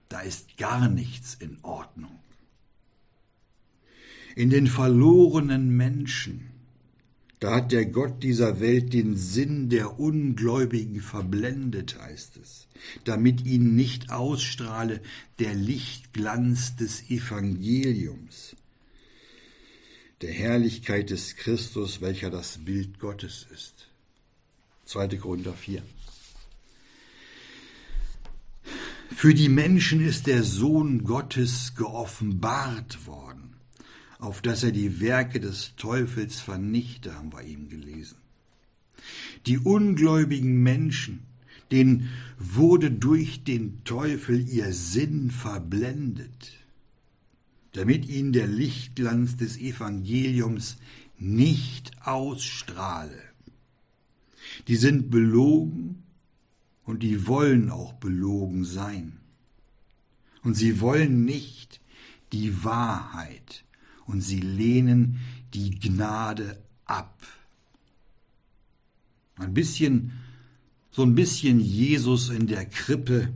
da 0.07 0.21
ist 0.21 0.57
gar 0.57 0.89
nichts 0.89 1.35
in 1.35 1.59
Ordnung. 1.61 2.18
In 4.39 4.49
den 4.49 4.67
verlorenen 4.67 5.75
Menschen, 5.75 6.47
da 7.41 7.55
hat 7.55 7.73
der 7.73 7.85
Gott 7.85 8.23
dieser 8.23 8.61
Welt 8.61 8.93
den 8.93 9.17
Sinn 9.17 9.67
der 9.67 9.99
Ungläubigen 9.99 11.01
verblendet, 11.01 11.99
heißt 11.99 12.37
es, 12.37 12.69
damit 13.03 13.45
ihn 13.45 13.75
nicht 13.75 14.11
ausstrahle 14.11 15.01
der 15.39 15.53
Lichtglanz 15.53 16.77
des 16.77 17.09
Evangeliums, 17.09 18.55
der 20.21 20.31
Herrlichkeit 20.31 21.09
des 21.09 21.35
Christus, 21.35 21.99
welcher 21.99 22.29
das 22.29 22.59
Bild 22.59 22.97
Gottes 22.97 23.45
ist. 23.53 23.89
2. 24.85 25.17
Korinther 25.17 25.53
4. 25.53 25.83
Für 29.13 29.33
die 29.33 29.49
Menschen 29.49 29.99
ist 29.99 30.27
der 30.27 30.43
Sohn 30.43 31.03
Gottes 31.03 31.75
geoffenbart 31.75 33.05
worden 33.05 33.28
auf 34.19 34.41
dass 34.41 34.63
er 34.63 34.71
die 34.71 34.99
Werke 34.99 35.39
des 35.39 35.73
Teufels 35.77 36.39
vernichte, 36.39 37.15
haben 37.15 37.31
wir 37.31 37.43
eben 37.43 37.69
gelesen. 37.69 38.17
Die 39.45 39.57
ungläubigen 39.57 40.61
Menschen, 40.61 41.21
denen 41.71 42.09
wurde 42.37 42.91
durch 42.91 43.43
den 43.45 43.83
Teufel 43.85 44.47
ihr 44.47 44.73
Sinn 44.73 45.31
verblendet, 45.31 46.51
damit 47.71 48.07
ihnen 48.09 48.33
der 48.33 48.47
Lichtglanz 48.47 49.37
des 49.37 49.57
Evangeliums 49.57 50.77
nicht 51.17 51.91
ausstrahle. 52.05 53.21
Die 54.67 54.75
sind 54.75 55.09
belogen 55.09 56.03
und 56.83 57.03
die 57.03 57.25
wollen 57.25 57.69
auch 57.69 57.93
belogen 57.93 58.65
sein. 58.65 59.17
Und 60.43 60.55
sie 60.55 60.81
wollen 60.81 61.23
nicht 61.23 61.79
die 62.33 62.63
Wahrheit, 62.63 63.63
und 64.09 64.21
sie 64.21 64.39
lehnen 64.39 65.19
die 65.53 65.79
Gnade 65.79 66.59
ab. 66.85 67.21
Ein 69.35 69.53
bisschen, 69.53 70.13
so 70.89 71.03
ein 71.03 71.13
bisschen 71.13 71.59
Jesus 71.59 72.29
in 72.29 72.47
der 72.47 72.65
Krippe, 72.65 73.31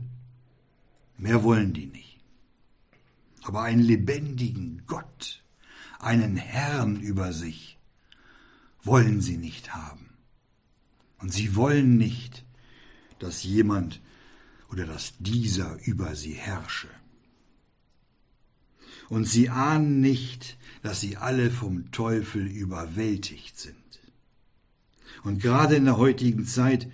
mehr 1.16 1.44
wollen 1.44 1.72
die 1.74 1.86
nicht. 1.86 2.18
Aber 3.44 3.62
einen 3.62 3.82
lebendigen 3.82 4.82
Gott, 4.86 5.44
einen 6.00 6.36
Herrn 6.36 7.00
über 7.00 7.32
sich, 7.32 7.78
wollen 8.82 9.20
sie 9.20 9.36
nicht 9.36 9.74
haben. 9.74 10.08
Und 11.18 11.32
sie 11.32 11.54
wollen 11.54 11.96
nicht, 11.96 12.44
dass 13.20 13.44
jemand 13.44 14.00
oder 14.70 14.86
dass 14.86 15.14
dieser 15.20 15.78
über 15.86 16.16
sie 16.16 16.32
herrsche. 16.32 16.88
Und 19.08 19.26
sie 19.26 19.50
ahnen 19.50 20.00
nicht, 20.00 20.56
dass 20.82 21.00
sie 21.00 21.16
alle 21.16 21.50
vom 21.50 21.90
Teufel 21.92 22.46
überwältigt 22.46 23.58
sind. 23.58 23.76
Und 25.22 25.40
gerade 25.40 25.76
in 25.76 25.84
der 25.84 25.96
heutigen 25.96 26.44
Zeit, 26.46 26.88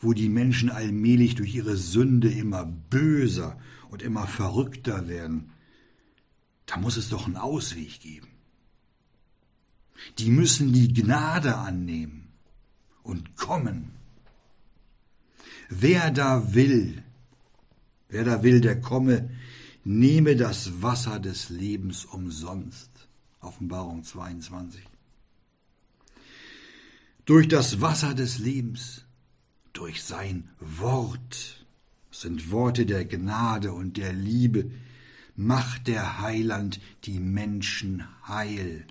wo 0.00 0.12
die 0.12 0.28
Menschen 0.28 0.70
allmählich 0.70 1.34
durch 1.34 1.54
ihre 1.54 1.76
Sünde 1.76 2.30
immer 2.30 2.66
böser 2.66 3.58
und 3.90 4.02
immer 4.02 4.26
verrückter 4.26 5.08
werden, 5.08 5.50
da 6.66 6.76
muss 6.76 6.96
es 6.96 7.08
doch 7.08 7.26
einen 7.26 7.36
Ausweg 7.36 8.00
geben. 8.00 8.28
Die 10.18 10.30
müssen 10.30 10.72
die 10.72 10.92
Gnade 10.92 11.56
annehmen 11.56 12.28
und 13.02 13.36
kommen. 13.36 13.92
Wer 15.68 16.10
da 16.10 16.54
will, 16.54 17.02
wer 18.08 18.24
da 18.24 18.42
will, 18.42 18.60
der 18.60 18.80
komme, 18.80 19.30
nehme 19.84 20.36
das 20.36 20.82
Wasser 20.82 21.18
des 21.18 21.48
Lebens 21.48 22.04
umsonst. 22.04 22.90
Offenbarung 23.40 24.04
22. 24.04 24.84
Durch 27.24 27.48
das 27.48 27.80
Wasser 27.80 28.14
des 28.14 28.38
Lebens, 28.38 29.04
durch 29.72 30.02
sein 30.02 30.48
Wort, 30.60 31.66
sind 32.10 32.50
Worte 32.50 32.86
der 32.86 33.04
Gnade 33.04 33.72
und 33.72 33.96
der 33.96 34.12
Liebe, 34.12 34.70
macht 35.34 35.88
der 35.88 36.20
Heiland 36.20 36.80
die 37.04 37.18
Menschen 37.18 38.04
heil, 38.28 38.86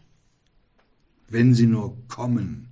wenn 1.30 1.54
sie 1.54 1.68
nur 1.68 1.96
kommen 2.08 2.68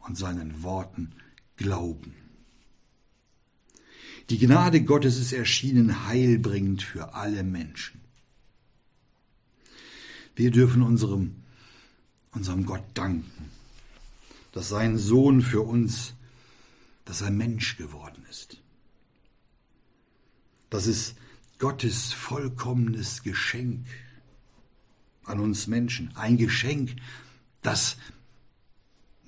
und 0.00 0.16
seinen 0.16 0.62
Worten 0.62 1.12
glauben. 1.56 2.14
Die 4.30 4.38
Gnade 4.38 4.82
Gottes 4.82 5.18
ist 5.18 5.32
erschienen 5.32 6.06
heilbringend 6.06 6.82
für 6.82 7.14
alle 7.14 7.42
Menschen. 7.44 8.00
Wir 10.36 10.50
dürfen 10.50 10.82
unserem, 10.82 11.36
unserem 12.32 12.66
Gott 12.66 12.84
danken, 12.92 13.50
dass 14.52 14.68
sein 14.68 14.98
Sohn 14.98 15.40
für 15.40 15.62
uns, 15.62 16.12
dass 17.06 17.22
er 17.22 17.30
Mensch 17.30 17.78
geworden 17.78 18.24
ist. 18.30 18.58
Das 20.68 20.86
ist 20.86 21.16
Gottes 21.58 22.12
vollkommenes 22.12 23.22
Geschenk 23.22 23.86
an 25.24 25.40
uns 25.40 25.66
Menschen. 25.66 26.14
Ein 26.16 26.36
Geschenk, 26.36 26.96
das 27.62 27.96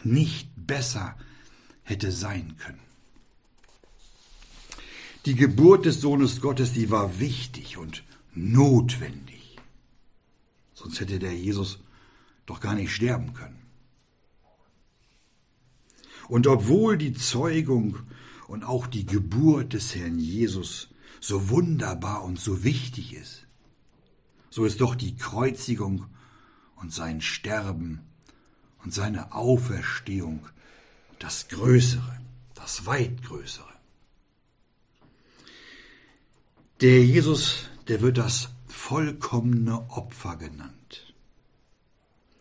nicht 0.04 0.50
besser 0.54 1.16
hätte 1.84 2.12
sein 2.12 2.56
können. 2.58 2.89
Die 5.26 5.35
Geburt 5.35 5.85
des 5.85 6.00
Sohnes 6.00 6.40
Gottes, 6.40 6.72
die 6.72 6.90
war 6.90 7.20
wichtig 7.20 7.76
und 7.76 8.04
notwendig. 8.35 9.59
Sonst 10.72 11.00
hätte 11.00 11.18
der 11.18 11.35
Jesus 11.35 11.78
doch 12.46 12.61
gar 12.61 12.74
nicht 12.74 12.90
sterben 12.90 13.35
können. 13.35 13.61
Und 16.28 16.46
obwohl 16.46 16.96
die 16.96 17.12
Zeugung 17.12 17.98
und 18.48 18.64
auch 18.64 18.87
die 18.87 19.04
Geburt 19.04 19.74
des 19.74 19.94
Herrn 19.94 20.18
Jesus 20.18 20.88
so 21.20 21.50
wunderbar 21.50 22.24
und 22.24 22.40
so 22.40 22.64
wichtig 22.64 23.14
ist, 23.14 23.46
so 24.48 24.64
ist 24.64 24.80
doch 24.80 24.94
die 24.94 25.16
Kreuzigung 25.16 26.06
und 26.76 26.92
sein 26.92 27.20
Sterben 27.20 28.00
und 28.83 28.94
seine 28.94 29.33
Auferstehung 29.33 30.48
das 31.18 31.48
Größere, 31.48 32.20
das 32.54 32.87
weit 32.87 33.22
Größere. 33.22 33.68
Der 36.80 37.04
Jesus, 37.04 37.66
der 37.88 38.00
wird 38.00 38.16
das 38.16 38.48
vollkommene 38.66 39.90
Opfer 39.90 40.36
genannt. 40.36 41.12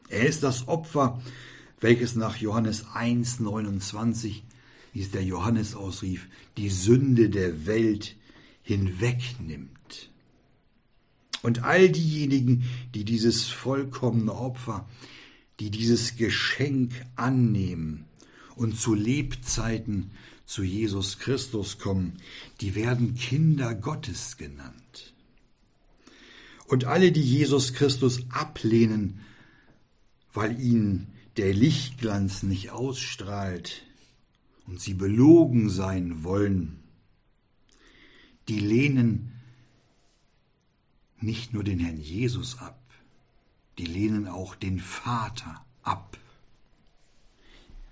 Er 0.08 0.25
ist 0.28 0.43
das 0.43 0.69
Opfer, 0.69 1.21
welches 1.82 2.15
nach 2.15 2.38
Johannes 2.38 2.86
1,29, 2.86 4.43
wie 4.93 5.02
es 5.02 5.12
der 5.12 5.25
Johannes 5.25 5.75
ausrief, 5.75 6.30
die 6.56 6.69
Sünde 6.69 7.30
der 7.30 7.65
Welt 7.65 8.15
hinwegnimmt. 8.63 10.10
Und 11.41 11.63
all 11.63 11.89
diejenigen, 11.89 12.63
die 12.95 13.04
dieses 13.04 13.49
vollkommene 13.49 14.34
Opfer, 14.34 14.88
die 15.60 15.69
dieses 15.69 16.15
Geschenk 16.15 16.93
annehmen 17.17 18.06
und 18.56 18.80
zu 18.80 18.93
Lebzeiten 18.93 20.12
zu 20.50 20.64
Jesus 20.64 21.20
Christus 21.20 21.78
kommen, 21.78 22.18
die 22.60 22.74
werden 22.74 23.14
Kinder 23.14 23.76
Gottes 23.76 24.36
genannt. 24.36 25.14
Und 26.66 26.86
alle, 26.86 27.12
die 27.12 27.22
Jesus 27.22 27.74
Christus 27.74 28.24
ablehnen, 28.32 29.20
weil 30.34 30.60
ihnen 30.60 31.14
der 31.38 31.54
Lichtglanz 31.54 32.42
nicht 32.42 32.72
ausstrahlt 32.72 33.84
und 34.66 34.82
sie 34.82 34.96
belogen 34.96 35.70
sein 35.70 36.24
wollen, 36.24 36.80
die 38.48 38.60
lehnen 38.60 39.32
nicht 41.20 41.54
nur 41.54 41.64
den 41.64 41.78
Herrn 41.78 42.00
Jesus 42.00 42.58
ab, 42.58 42.82
die 43.78 43.86
lehnen 43.86 44.28
auch 44.28 44.56
den 44.56 44.80
Vater 44.80 45.64
ab. 45.84 46.18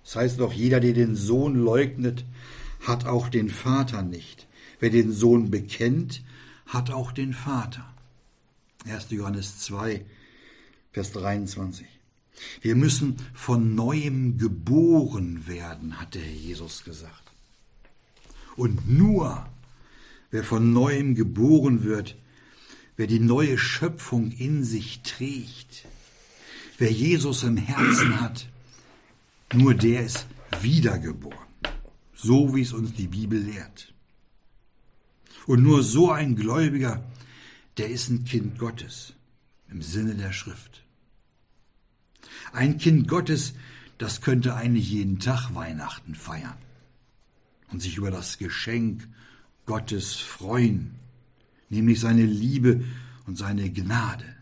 Das 0.08 0.16
heißt 0.16 0.40
doch, 0.40 0.54
jeder, 0.54 0.80
der 0.80 0.94
den 0.94 1.18
Sohn 1.18 1.56
leugnet, 1.56 2.24
hat 2.80 3.06
auch 3.06 3.28
den 3.28 3.50
Vater 3.50 4.04
nicht. 4.04 4.48
Wer 4.80 4.90
den 4.90 5.12
Sohn 5.12 5.52
bekennt, 5.52 6.24
hat 6.66 6.92
auch 6.92 7.12
den 7.12 7.34
Vater. 7.34 7.86
1. 8.86 9.08
Johannes 9.10 9.60
2, 9.60 10.06
Vers 10.94 11.12
23. 11.12 11.86
Wir 12.62 12.78
müssen 12.78 13.18
von 13.34 13.76
neuem 13.76 14.38
geboren 14.38 15.46
werden, 15.46 16.00
hat 16.00 16.16
der 16.16 16.22
Herr 16.22 16.32
Jesus 16.32 16.86
gesagt. 16.86 17.24
Und 18.56 18.90
nur 18.90 19.46
wer 20.32 20.46
von 20.46 20.72
neuem 20.72 21.16
geboren 21.16 21.84
wird, 21.84 22.16
wer 22.96 23.08
die 23.08 23.20
neue 23.20 23.58
Schöpfung 23.58 24.32
in 24.32 24.64
sich 24.64 25.02
trägt, 25.02 25.86
wer 26.78 26.94
Jesus 26.94 27.44
im 27.44 27.58
Herzen 27.58 28.22
hat, 28.22 28.48
nur 29.54 29.74
der 29.74 30.04
ist 30.04 30.28
wiedergeboren, 30.62 31.48
so 32.14 32.56
wie 32.56 32.62
es 32.62 32.74
uns 32.74 32.94
die 32.94 33.08
Bibel 33.08 33.40
lehrt. 33.40 33.94
Und 35.46 35.64
nur 35.64 35.84
so 35.84 36.12
ein 36.12 36.36
Gläubiger, 36.36 37.04
der 37.78 37.90
ist 37.90 38.10
ein 38.10 38.26
Kind 38.26 38.60
Gottes 38.60 39.14
im 39.70 39.82
Sinne 39.82 40.16
der 40.16 40.34
Schrift. 40.34 40.84
Ein 42.52 42.78
Kind 42.78 43.08
Gottes, 43.08 43.54
das 43.98 44.22
könnte 44.22 44.56
eigentlich 44.56 44.90
jeden 44.90 45.20
Tag 45.20 45.54
Weihnachten 45.54 46.16
feiern 46.16 46.58
und 47.72 47.82
sich 47.82 47.98
über 47.98 48.12
das 48.12 48.38
Geschenk 48.38 49.08
Gottes 49.66 50.16
freuen, 50.16 50.96
nämlich 51.70 52.00
seine 52.00 52.26
Liebe 52.26 52.84
und 53.26 53.38
seine 53.38 53.72
Gnade, 53.72 54.36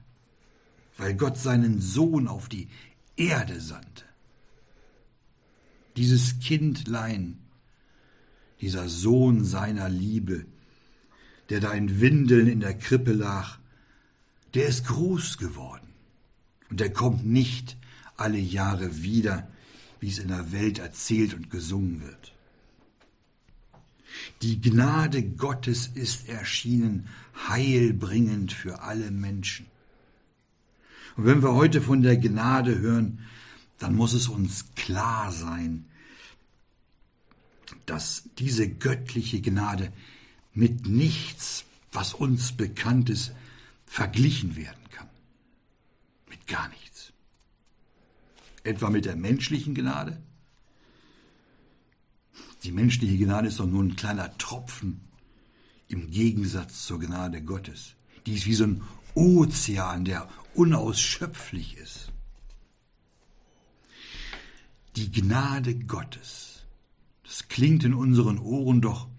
weil 0.97 1.15
Gott 1.15 1.37
seinen 1.37 1.81
Sohn 1.81 2.27
auf 2.27 2.49
die 2.49 2.69
Erde 3.15 3.59
sandte. 3.59 4.04
Dieses 5.97 6.39
Kindlein, 6.39 7.37
dieser 8.61 8.89
Sohn 8.89 9.43
seiner 9.43 9.89
Liebe, 9.89 10.45
der 11.49 11.59
da 11.59 11.71
in 11.71 12.01
Windeln 12.01 12.47
in 12.47 12.59
der 12.59 12.77
Krippe 12.77 13.13
lag, 13.13 13.59
der 14.53 14.67
ist 14.67 14.87
groß 14.87 15.37
geworden. 15.37 15.87
Und 16.69 16.81
er 16.81 16.91
kommt 16.91 17.25
nicht 17.25 17.77
alle 18.17 18.39
Jahre 18.39 19.03
wieder, 19.03 19.47
wie 19.99 20.09
es 20.09 20.19
in 20.19 20.29
der 20.29 20.51
Welt 20.51 20.79
erzählt 20.79 21.33
und 21.33 21.49
gesungen 21.49 22.01
wird. 22.01 22.33
Die 24.41 24.61
Gnade 24.61 25.23
Gottes 25.23 25.87
ist 25.87 26.29
erschienen, 26.29 27.07
heilbringend 27.49 28.53
für 28.53 28.81
alle 28.81 29.11
Menschen. 29.11 29.65
Und 31.17 31.25
wenn 31.25 31.43
wir 31.43 31.53
heute 31.53 31.81
von 31.81 32.01
der 32.01 32.17
Gnade 32.17 32.79
hören, 32.79 33.19
dann 33.79 33.95
muss 33.95 34.13
es 34.13 34.27
uns 34.27 34.73
klar 34.75 35.31
sein, 35.31 35.85
dass 37.85 38.23
diese 38.37 38.69
göttliche 38.69 39.41
Gnade 39.41 39.91
mit 40.53 40.87
nichts, 40.87 41.65
was 41.91 42.13
uns 42.13 42.53
bekannt 42.53 43.09
ist, 43.09 43.33
verglichen 43.85 44.55
werden 44.55 44.89
kann. 44.91 45.09
Mit 46.29 46.47
gar 46.47 46.69
nichts. 46.69 47.13
Etwa 48.63 48.89
mit 48.89 49.05
der 49.05 49.15
menschlichen 49.15 49.75
Gnade? 49.75 50.21
Die 52.63 52.71
menschliche 52.71 53.17
Gnade 53.17 53.47
ist 53.47 53.59
doch 53.59 53.67
nur 53.67 53.83
ein 53.83 53.95
kleiner 53.95 54.35
Tropfen 54.37 55.01
im 55.87 56.09
Gegensatz 56.09 56.85
zur 56.85 56.99
Gnade 56.99 57.43
Gottes. 57.43 57.95
Die 58.25 58.33
ist 58.33 58.47
wie 58.47 58.55
so 58.55 58.63
ein 58.63 58.81
Ozean, 59.13 60.03
der 60.03 60.27
unausschöpflich 60.55 61.77
ist. 61.77 62.11
Die 64.95 65.11
Gnade 65.11 65.75
Gottes, 65.75 66.63
das 67.23 67.49
klingt 67.49 67.83
in 67.83 67.93
unseren 67.93 68.39
Ohren 68.39 68.79
doch 68.79 69.09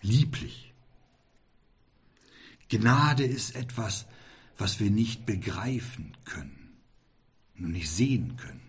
lieblich. 0.00 0.72
Gnade 2.70 3.24
ist 3.24 3.54
etwas, 3.54 4.06
was 4.56 4.80
wir 4.80 4.90
nicht 4.90 5.26
begreifen 5.26 6.16
können 6.24 6.72
und 7.58 7.72
nicht 7.72 7.90
sehen 7.90 8.38
können. 8.38 8.62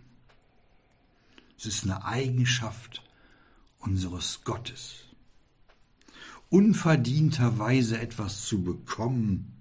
Es 1.58 1.66
ist 1.66 1.86
eine 1.86 2.04
Eigenschaft 2.04 3.02
unseres 3.80 4.44
Gottes. 4.44 5.06
Unverdienterweise 6.50 7.98
etwas 7.98 8.46
zu 8.46 8.62
bekommen, 8.62 9.54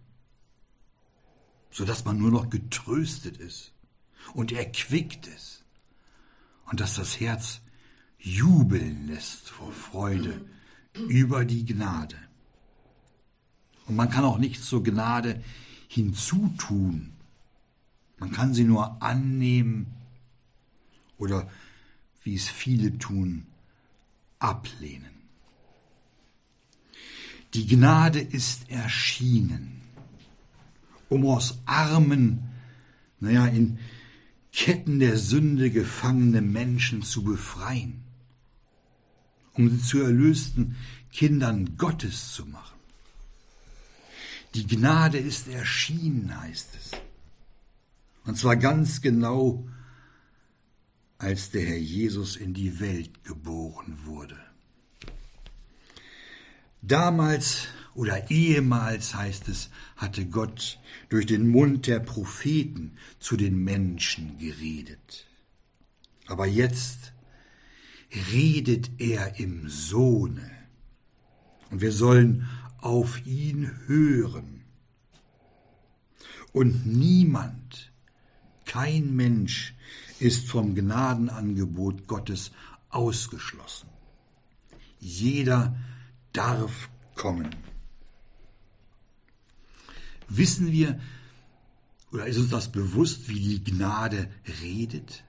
so 1.71 1.85
dass 1.85 2.05
man 2.05 2.19
nur 2.19 2.33
noch 2.33 2.51
getröstet 2.51 3.37
ist 3.37 3.73
und 4.35 4.51
erquickt 4.51 5.29
ist 5.29 5.62
und 6.73 6.81
dass 6.81 6.95
das 6.95 7.21
Herz 7.21 7.61
jubeln 8.19 9.07
lässt 9.07 9.51
vor 9.51 9.71
Freude 9.73 10.41
über 11.07 11.45
die 11.45 11.67
Gnade. 11.67 12.17
Und 13.87 13.97
man 13.97 14.09
kann 14.09 14.25
auch 14.25 14.39
nichts 14.39 14.65
zur 14.69 14.83
Gnade 14.83 15.45
hinzutun. 15.89 17.13
Man 18.17 18.33
kann 18.33 18.55
sie 18.55 18.65
nur 18.65 19.03
annehmen 19.03 19.93
oder, 21.19 21.47
wie 22.25 22.37
es 22.37 22.49
viele 22.49 22.99
tun, 22.99 23.47
ablehnen. 24.39 25.13
Die 27.53 27.67
Gnade 27.67 28.21
ist 28.21 28.71
erschienen, 28.71 29.83
um 31.11 31.27
aus 31.27 31.59
armen, 31.67 32.49
naja, 33.21 33.47
in 33.47 33.79
Ketten 34.53 35.01
der 35.01 35.17
Sünde 35.17 35.71
gefangene 35.71 36.43
Menschen 36.43 37.03
zu 37.03 37.25
befreien, 37.25 38.03
um 39.55 39.71
sie 39.71 39.83
zu 39.83 40.01
erlösten 40.01 40.77
Kindern 41.11 41.77
Gottes 41.77 42.33
zu 42.33 42.47
machen. 42.47 42.79
Die 44.55 44.67
Gnade 44.67 45.19
ist 45.19 45.49
erschienen, 45.49 46.39
heißt 46.39 46.69
es. 46.75 46.91
Und 48.25 48.37
zwar 48.37 48.57
ganz 48.57 49.01
genau 49.01 49.67
als 51.19 51.51
der 51.51 51.65
Herr 51.65 51.79
Jesus 51.79 52.37
in 52.37 52.53
die 52.53 52.79
Welt 52.81 53.25
geboren 53.25 53.99
wurde. 54.05 54.39
Damals 56.83 57.69
oder 57.95 58.31
ehemals 58.31 59.15
heißt 59.15 59.49
es, 59.49 59.71
hatte 59.97 60.27
Gott 60.27 60.79
durch 61.09 61.27
den 61.27 61.49
Mund 61.49 61.87
der 61.87 62.01
Propheten 62.01 62.97
zu 63.19 63.37
den 63.37 63.63
Menschen 63.63 64.39
geredet. 64.39 65.27
Aber 66.27 66.47
jetzt 66.47 67.13
redet 68.33 68.91
er 68.99 69.39
im 69.39 69.69
Sohne. 69.69 70.51
Und 71.71 71.81
wir 71.81 71.93
sollen 71.93 72.49
auf 72.79 73.27
ihn 73.27 73.71
hören. 73.87 74.65
Und 76.53 76.87
niemand, 76.87 77.93
kein 78.65 79.15
Mensch 79.17 79.75
ist 80.19 80.49
vom 80.49 80.75
Gnadenangebot 80.75 82.07
Gottes 82.07 82.53
ausgeschlossen. 82.91 83.89
Jeder 85.01 85.75
darf 86.33 86.91
kommen. 87.15 87.72
Wissen 90.37 90.73
wir 90.73 90.99
oder 92.11 92.27
ist 92.27 92.39
uns 92.39 92.51
das 92.51 92.73
bewusst, 92.73 93.29
wie 93.29 93.41
die 93.41 93.65
Gnade 93.65 94.31
redet? 94.63 95.25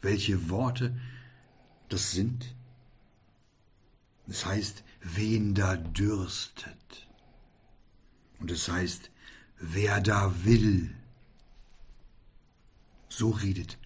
Welche 0.00 0.50
Worte 0.50 0.94
das 1.88 2.12
sind? 2.12 2.54
Es 4.26 4.44
heißt, 4.44 4.84
wen 5.00 5.54
da 5.54 5.76
dürstet. 5.76 7.08
Und 8.38 8.50
es 8.50 8.68
heißt, 8.68 9.10
wer 9.58 10.00
da 10.00 10.44
will. 10.44 10.94
So 13.08 13.30
redet 13.30 13.78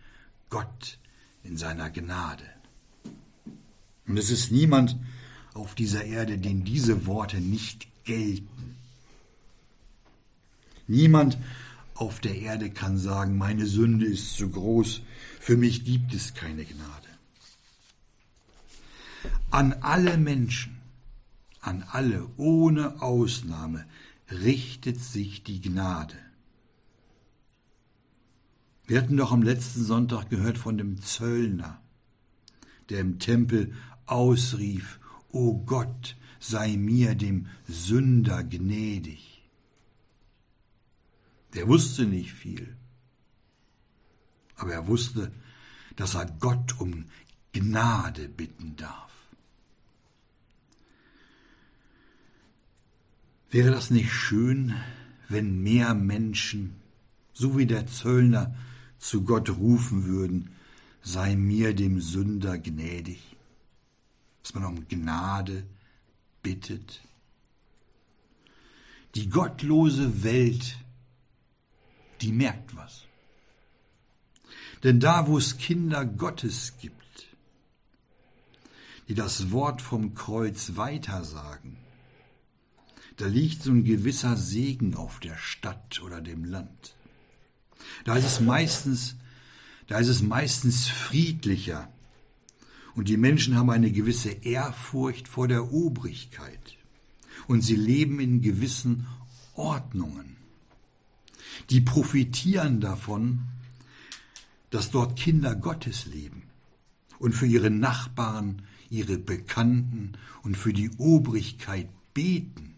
Gott 0.50 0.98
in 1.44 1.56
seiner 1.56 1.90
Gnade. 1.90 2.44
Und 4.06 4.16
es 4.16 4.30
ist 4.30 4.50
niemand 4.50 4.96
auf 5.54 5.74
dieser 5.74 6.04
Erde, 6.04 6.38
den 6.38 6.64
diese 6.64 7.06
Worte 7.06 7.40
nicht 7.40 7.86
gelten. 8.04 8.76
Niemand 10.86 11.38
auf 11.94 12.20
der 12.20 12.36
Erde 12.36 12.70
kann 12.70 12.98
sagen, 12.98 13.36
meine 13.36 13.66
Sünde 13.66 14.06
ist 14.06 14.36
zu 14.36 14.50
groß, 14.50 15.02
für 15.40 15.56
mich 15.56 15.84
gibt 15.84 16.14
es 16.14 16.34
keine 16.34 16.64
Gnade. 16.64 17.08
An 19.50 19.74
alle 19.80 20.16
Menschen, 20.16 20.78
an 21.60 21.84
alle 21.90 22.26
ohne 22.36 23.02
Ausnahme 23.02 23.86
richtet 24.30 25.00
sich 25.00 25.42
die 25.44 25.60
Gnade. 25.60 26.16
Wir 28.86 29.00
hatten 29.00 29.16
doch 29.16 29.32
am 29.32 29.42
letzten 29.42 29.84
Sonntag 29.84 30.28
gehört 30.28 30.58
von 30.58 30.76
dem 30.76 31.00
Zöllner, 31.00 31.80
der 32.88 33.00
im 33.00 33.18
Tempel 33.18 33.74
ausrief, 34.06 34.98
O 35.30 35.54
Gott, 35.64 36.16
sei 36.40 36.76
mir 36.76 37.14
dem 37.14 37.46
Sünder 37.68 38.42
gnädig. 38.42 39.31
Der 41.54 41.68
wusste 41.68 42.04
nicht 42.04 42.32
viel, 42.32 42.76
aber 44.56 44.72
er 44.72 44.86
wusste, 44.86 45.32
dass 45.96 46.14
er 46.14 46.26
Gott 46.26 46.80
um 46.80 47.04
Gnade 47.52 48.28
bitten 48.28 48.76
darf. 48.76 49.12
Wäre 53.50 53.70
das 53.70 53.90
nicht 53.90 54.10
schön, 54.10 54.74
wenn 55.28 55.62
mehr 55.62 55.94
Menschen, 55.94 56.80
so 57.34 57.58
wie 57.58 57.66
der 57.66 57.86
Zöllner, 57.86 58.54
zu 58.98 59.24
Gott 59.24 59.50
rufen 59.50 60.04
würden, 60.04 60.54
sei 61.02 61.36
mir 61.36 61.74
dem 61.74 62.00
Sünder 62.00 62.56
gnädig, 62.56 63.36
dass 64.42 64.54
man 64.54 64.64
um 64.64 64.88
Gnade 64.88 65.66
bittet. 66.42 67.02
Die 69.16 69.28
gottlose 69.28 70.22
Welt, 70.22 70.78
die 72.22 72.32
merkt 72.32 72.76
was. 72.76 73.02
Denn 74.82 75.00
da, 75.00 75.26
wo 75.26 75.38
es 75.38 75.58
Kinder 75.58 76.04
Gottes 76.04 76.74
gibt, 76.80 77.26
die 79.08 79.14
das 79.14 79.50
Wort 79.50 79.82
vom 79.82 80.14
Kreuz 80.14 80.72
weitersagen, 80.76 81.76
da 83.16 83.26
liegt 83.26 83.62
so 83.62 83.70
ein 83.70 83.84
gewisser 83.84 84.36
Segen 84.36 84.94
auf 84.94 85.20
der 85.20 85.36
Stadt 85.36 86.00
oder 86.02 86.20
dem 86.20 86.44
Land. 86.44 86.96
Da 88.04 88.16
ist 88.16 88.24
es 88.24 88.40
meistens, 88.40 89.16
da 89.86 89.98
ist 89.98 90.08
es 90.08 90.22
meistens 90.22 90.88
friedlicher 90.88 91.92
und 92.94 93.08
die 93.08 93.16
Menschen 93.16 93.56
haben 93.56 93.70
eine 93.70 93.92
gewisse 93.92 94.30
Ehrfurcht 94.30 95.28
vor 95.28 95.48
der 95.48 95.72
Obrigkeit 95.72 96.76
und 97.46 97.62
sie 97.62 97.76
leben 97.76 98.20
in 98.20 98.40
gewissen 98.40 99.06
Ordnungen. 99.54 100.31
Die 101.70 101.80
profitieren 101.80 102.80
davon, 102.80 103.46
dass 104.70 104.90
dort 104.90 105.16
Kinder 105.16 105.54
Gottes 105.54 106.06
leben 106.06 106.42
und 107.18 107.34
für 107.34 107.46
ihre 107.46 107.70
Nachbarn, 107.70 108.62
ihre 108.90 109.18
Bekannten 109.18 110.12
und 110.42 110.56
für 110.56 110.72
die 110.72 110.90
Obrigkeit 110.98 111.88
beten. 112.14 112.74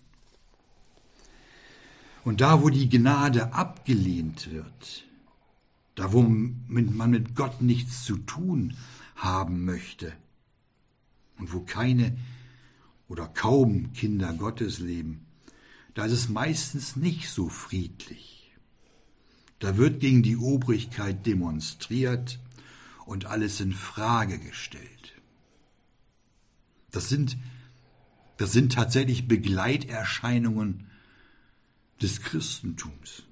Und 2.25 2.41
da, 2.41 2.63
wo 2.63 2.71
die 2.71 2.89
Gnade 2.89 3.53
abgelehnt 3.53 4.51
wird, 4.51 5.05
da, 5.95 6.13
wo 6.13 6.23
man 6.23 7.11
mit 7.11 7.35
Gott 7.35 7.63
nichts 7.63 8.05
zu 8.05 8.17
tun 8.17 8.77
haben 9.17 9.65
möchte 9.65 10.13
und 11.39 11.53
wo 11.53 11.61
keine 11.61 12.17
oder 13.09 13.29
kaum 13.29 13.93
Kinder 13.93 14.33
Gottes 14.33 14.79
leben, 14.79 15.27
da 15.95 16.07
ist 16.07 16.13
es 16.13 16.29
meistens 16.29 16.97
nicht 16.97 17.29
so 17.29 17.49
friedlich. 17.49 18.34
Da 19.59 19.77
wird 19.77 20.01
gegen 20.01 20.23
die 20.23 20.37
Obrigkeit 20.37 21.25
demonstriert 21.27 22.39
und 23.07 23.27
alles 23.27 23.61
in 23.61 23.73
Frage 23.73 24.39
gestellt. 24.39 25.15
Das 26.91 27.09
sind, 27.09 27.37
das 28.37 28.53
sind 28.53 28.73
tatsächlich 28.73 29.27
Begleiterscheinungen 29.27 30.87
des 32.01 32.21
Christentums 32.23 33.25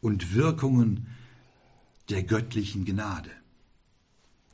und 0.00 0.34
Wirkungen 0.34 1.06
der 2.08 2.22
göttlichen 2.22 2.84
Gnade. 2.84 3.30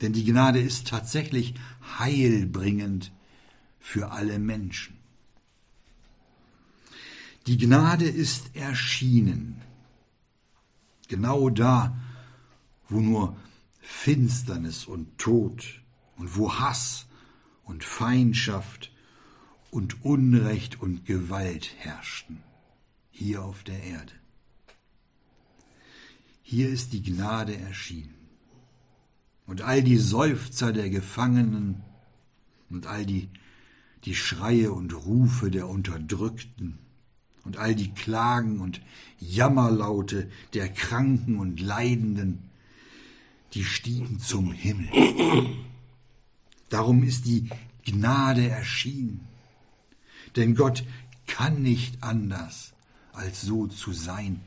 Denn 0.01 0.13
die 0.13 0.25
Gnade 0.25 0.59
ist 0.59 0.87
tatsächlich 0.87 1.53
heilbringend 1.99 3.11
für 3.79 4.11
alle 4.11 4.39
Menschen. 4.39 4.97
Die 7.47 7.57
Gnade 7.57 8.05
ist 8.05 8.55
erschienen, 8.55 9.61
genau 11.13 11.51
da, 11.51 11.95
wo 12.89 12.99
nur 12.99 13.37
Finsternis 13.81 14.85
und 14.85 15.19
Tod 15.19 15.63
und 16.17 16.35
wo 16.35 16.55
Hass 16.55 17.05
und 17.65 17.83
Feindschaft 17.83 18.91
und 19.69 20.03
Unrecht 20.03 20.81
und 20.81 21.05
Gewalt 21.05 21.69
herrschten 21.77 22.41
hier 23.11 23.43
auf 23.43 23.63
der 23.63 23.83
Erde. 23.83 24.13
Hier 26.41 26.69
ist 26.69 26.93
die 26.93 27.03
Gnade 27.03 27.55
erschienen. 27.55 28.15
Und 29.45 29.61
all 29.61 29.83
die 29.83 29.97
Seufzer 29.97 30.73
der 30.73 30.89
Gefangenen 30.89 31.83
und 32.71 32.87
all 32.87 33.05
die, 33.05 33.29
die 34.05 34.15
Schreie 34.15 34.71
und 34.71 34.95
Rufe 35.05 35.51
der 35.51 35.67
Unterdrückten 35.67 36.79
und 37.43 37.57
all 37.57 37.75
die 37.75 37.91
Klagen 37.93 38.59
und 38.59 38.81
Jammerlaute 39.19 40.29
der 40.53 40.69
Kranken 40.69 41.37
und 41.39 41.59
Leidenden, 41.59 42.49
die 43.53 43.63
stiegen 43.63 44.19
zum 44.19 44.51
Himmel. 44.51 44.89
Darum 46.69 47.03
ist 47.03 47.25
die 47.25 47.49
Gnade 47.85 48.49
erschienen. 48.49 49.27
Denn 50.35 50.55
Gott 50.55 50.83
kann 51.27 51.61
nicht 51.61 52.01
anders, 52.03 52.73
als 53.11 53.41
so 53.41 53.67
zu 53.67 53.91
sein, 53.93 54.41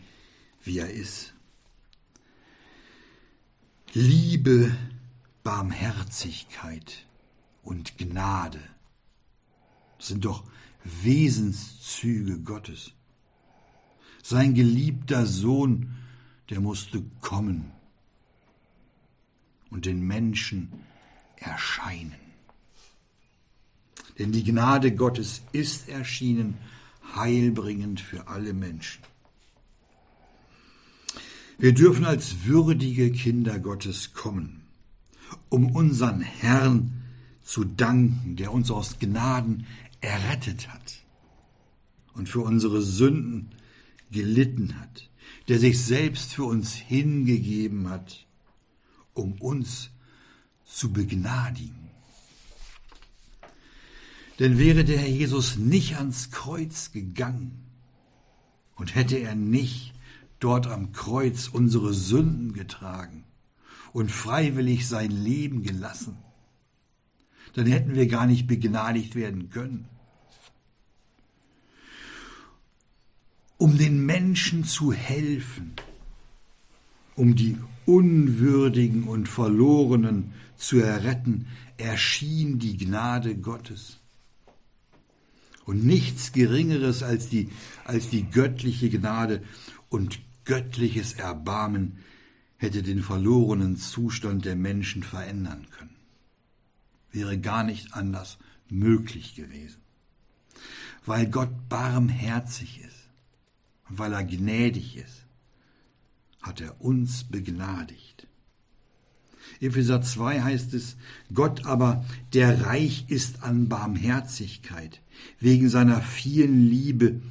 wie 0.63 0.79
er 0.79 0.91
ist. 0.91 1.33
Liebe, 3.93 4.77
Barmherzigkeit 5.45 7.07
und 7.63 7.97
Gnade 7.99 8.61
sind 9.99 10.25
doch 10.25 10.45
Wesenszüge 11.03 12.39
Gottes. 12.39 12.93
Sein 14.23 14.55
geliebter 14.55 15.27
Sohn, 15.27 15.95
der 16.51 16.61
musste 16.61 17.03
kommen 17.21 17.73
und 19.71 19.87
den 19.87 20.01
Menschen 20.01 20.73
erscheinen. 21.37 22.15
Denn 24.19 24.33
die 24.33 24.45
Gnade 24.45 24.95
Gottes 24.95 25.43
ist 25.53 25.89
erschienen 25.89 26.57
heilbringend 27.15 28.01
für 28.01 28.29
alle 28.29 28.53
Menschen. 28.53 29.03
Wir 31.59 31.73
dürfen 31.73 32.05
als 32.05 32.45
würdige 32.45 33.11
Kinder 33.13 33.59
Gottes 33.59 34.13
kommen, 34.13 34.63
um 35.49 35.75
unseren 35.75 36.21
Herrn 36.21 37.03
zu 37.43 37.65
danken, 37.65 38.37
der 38.37 38.53
uns 38.53 38.71
aus 38.71 38.99
Gnaden 38.99 39.67
errettet 40.07 40.69
hat 40.73 41.03
und 42.15 42.29
für 42.29 42.41
unsere 42.41 42.81
Sünden 42.81 43.51
gelitten 44.11 44.81
hat, 44.81 45.11
der 45.49 45.59
sich 45.59 45.83
selbst 45.83 46.33
für 46.33 46.45
uns 46.45 46.75
hingegeben 46.75 47.89
hat, 47.89 48.27
um 49.15 49.33
uns 49.41 49.91
zu 50.65 50.93
begnadigen. 50.93 51.91
Denn 54.39 54.59
wäre 54.59 54.85
der 54.85 54.99
Herr 54.99 55.09
Jesus 55.09 55.57
nicht 55.57 55.97
ans 55.97 56.31
Kreuz 56.31 56.93
gegangen 56.93 57.65
und 58.75 58.95
hätte 58.95 59.17
er 59.17 59.35
nicht 59.35 59.95
dort 60.41 60.67
am 60.67 60.93
Kreuz 60.93 61.49
unsere 61.49 61.95
Sünden 61.95 62.53
getragen 62.53 63.25
und 63.93 64.11
freiwillig 64.11 64.87
sein 64.87 65.11
Leben 65.11 65.63
gelassen, 65.63 66.19
dann 67.55 67.67
hätten 67.67 67.95
wir 67.95 68.07
gar 68.07 68.27
nicht 68.27 68.47
begnadigt 68.47 69.15
werden 69.15 69.49
können. 69.49 69.89
Um 73.59 73.79
den 73.79 74.05
Menschen 74.05 74.65
zu 74.65 74.93
helfen, 74.93 75.73
um 77.15 77.35
die 77.35 77.57
Unwürdigen 77.87 79.05
und 79.05 79.29
Verlorenen 79.29 80.33
zu 80.57 80.79
erretten, 80.79 81.47
erschien 81.79 82.59
die 82.59 82.77
Gnade 82.77 83.37
Gottes 83.37 83.99
und 85.65 85.85
nichts 85.85 86.33
Geringeres 86.33 87.03
als 87.03 87.29
die, 87.29 87.51
als 87.85 88.09
die 88.09 88.25
göttliche 88.25 88.91
Gnade 88.91 89.43
und 89.89 90.21
göttliches 90.45 91.15
Erbarmen 91.15 91.99
hätte 92.57 92.83
den 92.83 93.03
verlorenen 93.03 93.77
Zustand 93.77 94.45
der 94.45 94.57
Menschen 94.57 95.03
verändern 95.03 95.67
können. 95.71 95.97
Wäre 97.13 97.39
gar 97.39 97.65
nicht 97.65 97.95
anders 97.95 98.39
möglich 98.69 99.35
gewesen. 99.35 99.81
Weil 101.05 101.27
Gott 101.29 101.69
barmherzig 101.69 102.81
ist 102.81 102.96
weil 103.89 104.13
er 104.13 104.25
gnädig 104.25 104.97
ist, 104.97 105.27
hat 106.43 106.61
er 106.61 106.81
uns 106.81 107.25
begnadigt. 107.25 108.27
Epheser 109.61 110.03
2 110.03 110.43
heißt 110.43 110.75
es, 110.75 110.97
Gott 111.33 111.65
aber, 111.67 112.05
der 112.33 112.67
reich 112.67 113.07
ist 113.09 113.43
an 113.43 113.69
Barmherzigkeit, 113.69 115.01
wegen 115.39 115.69
seiner 115.69 116.03
vielen 116.03 116.69
Liebe, 116.69 117.23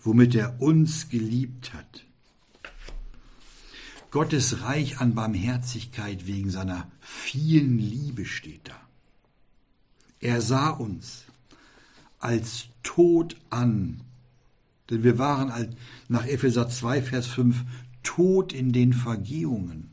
womit 0.00 0.34
er 0.34 0.60
uns 0.60 1.08
geliebt 1.08 1.72
hat. 1.72 2.04
Gottes 4.10 4.62
Reich 4.62 4.98
an 4.98 5.14
Barmherzigkeit 5.14 6.26
wegen 6.26 6.50
seiner 6.50 6.90
vielen 7.00 7.78
Liebe 7.78 8.26
steht 8.26 8.68
da. 8.68 8.80
Er 10.18 10.42
sah 10.42 10.70
uns 10.70 11.24
als 12.18 12.66
tot 12.82 13.36
an, 13.50 14.00
denn 14.90 15.02
wir 15.04 15.18
waren 15.18 15.76
nach 16.08 16.26
Epheser 16.26 16.68
2, 16.68 17.02
Vers 17.02 17.26
5 17.26 17.64
tot 18.02 18.52
in 18.52 18.72
den 18.72 18.92
Vergehungen 18.92 19.90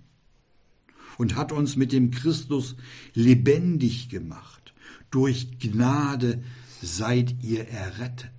und 1.17 1.35
hat 1.35 1.51
uns 1.51 1.75
mit 1.75 1.91
dem 1.91 2.11
Christus 2.11 2.75
lebendig 3.13 4.09
gemacht. 4.09 4.73
Durch 5.11 5.59
Gnade 5.59 6.43
seid 6.81 7.43
ihr 7.43 7.67
errettet. 7.67 8.31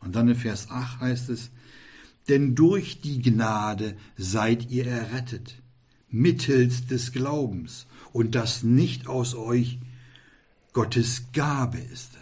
Und 0.00 0.16
dann 0.16 0.28
in 0.28 0.36
Vers 0.36 0.70
8 0.70 1.00
heißt 1.00 1.28
es, 1.28 1.50
denn 2.28 2.54
durch 2.54 3.00
die 3.00 3.20
Gnade 3.20 3.96
seid 4.16 4.70
ihr 4.70 4.86
errettet, 4.86 5.56
mittels 6.08 6.86
des 6.86 7.12
Glaubens, 7.12 7.86
und 8.12 8.34
das 8.34 8.62
nicht 8.62 9.06
aus 9.06 9.34
euch, 9.34 9.78
Gottes 10.72 11.32
Gabe 11.32 11.78
ist 11.78 12.12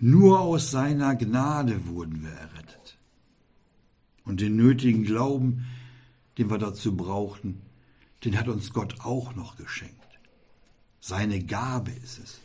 Nur 0.00 0.40
aus 0.40 0.70
seiner 0.70 1.14
Gnade 1.14 1.86
wurden 1.86 2.22
wir 2.22 2.30
errettet. 2.30 2.98
Und 4.24 4.40
den 4.40 4.56
nötigen 4.56 5.04
Glauben, 5.04 5.66
den 6.38 6.48
wir 6.50 6.58
dazu 6.58 6.96
brauchten, 6.96 7.60
den 8.24 8.38
hat 8.38 8.48
uns 8.48 8.72
Gott 8.72 9.00
auch 9.00 9.34
noch 9.34 9.56
geschenkt. 9.56 9.94
Seine 11.00 11.44
Gabe 11.44 11.90
ist 11.90 12.18
es. 12.18 12.40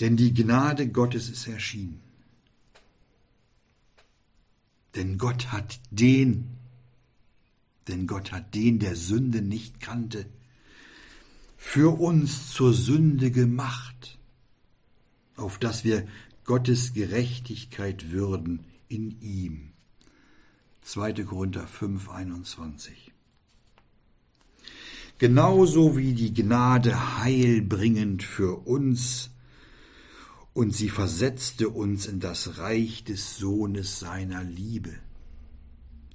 Denn 0.00 0.16
die 0.16 0.32
Gnade 0.32 0.88
Gottes 0.88 1.28
ist 1.28 1.46
erschienen. 1.46 2.00
Denn 4.94 5.18
Gott 5.18 5.52
hat 5.52 5.78
den, 5.90 6.48
denn 7.88 8.06
Gott 8.06 8.32
hat 8.32 8.54
den, 8.54 8.78
der 8.78 8.96
Sünde 8.96 9.42
nicht 9.42 9.80
kannte, 9.80 10.26
für 11.64 12.00
uns 12.00 12.50
zur 12.52 12.74
Sünde 12.74 13.30
gemacht, 13.30 14.18
auf 15.36 15.58
dass 15.58 15.84
wir 15.84 16.06
Gottes 16.44 16.92
Gerechtigkeit 16.92 18.10
würden 18.10 18.66
in 18.88 19.18
ihm. 19.22 19.70
2. 20.82 21.24
Korinther 21.24 21.66
5, 21.66 22.10
21. 22.10 23.12
Genauso 25.16 25.96
wie 25.96 26.12
die 26.12 26.34
Gnade 26.34 27.20
heilbringend 27.20 28.22
für 28.22 28.66
uns 28.66 29.30
und 30.52 30.74
sie 30.74 30.90
versetzte 30.90 31.70
uns 31.70 32.06
in 32.06 32.20
das 32.20 32.58
Reich 32.58 33.04
des 33.04 33.38
Sohnes 33.38 33.98
seiner 34.00 34.44
Liebe, 34.44 34.92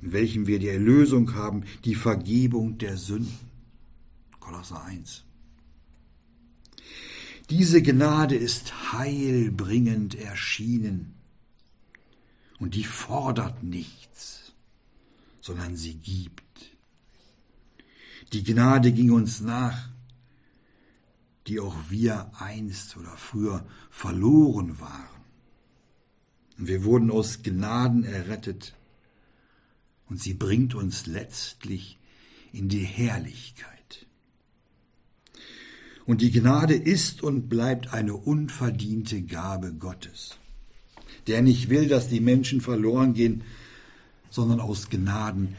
in 0.02 0.12
welchem 0.12 0.46
wir 0.46 0.60
die 0.60 0.68
Erlösung 0.68 1.34
haben, 1.34 1.64
die 1.84 1.96
Vergebung 1.96 2.78
der 2.78 2.98
Sünden. 2.98 3.50
Kolosser 4.40 4.84
1. 4.84 5.24
Diese 7.50 7.82
Gnade 7.82 8.36
ist 8.36 8.92
heilbringend 8.92 10.16
erschienen 10.16 11.16
und 12.60 12.76
die 12.76 12.84
fordert 12.84 13.64
nichts, 13.64 14.54
sondern 15.40 15.78
sie 15.78 15.96
gibt. 15.96 16.44
Die 18.34 18.44
Gnade 18.44 18.92
ging 18.92 19.12
uns 19.12 19.40
nach, 19.40 19.90
die 21.48 21.62
auch 21.62 21.76
wir 21.90 22.32
einst 22.38 22.98
oder 22.98 23.16
früher 23.16 23.66
verloren 23.90 24.82
waren. 24.82 25.22
Und 26.58 26.68
wir 26.68 26.84
wurden 26.84 27.10
aus 27.10 27.44
Gnaden 27.44 28.04
errettet 28.04 28.76
und 30.10 30.20
sie 30.20 30.34
bringt 30.34 30.76
uns 30.76 31.06
letztlich 31.06 31.98
in 32.52 32.68
die 32.68 32.84
Herrlichkeit. 32.84 33.77
Und 36.08 36.22
die 36.22 36.32
Gnade 36.32 36.74
ist 36.74 37.22
und 37.22 37.50
bleibt 37.50 37.94
eine 37.94 38.16
unverdiente 38.16 39.22
Gabe 39.22 39.74
Gottes, 39.74 40.38
der 41.28 41.42
nicht 41.42 41.70
will, 41.70 41.90
dass 41.90 42.08
die 42.08 42.22
Menschen 42.22 42.62
verloren 42.62 43.14
gehen, 43.14 43.44
sondern 44.30 44.62
aus 44.62 44.90
Gnaden 44.90 45.56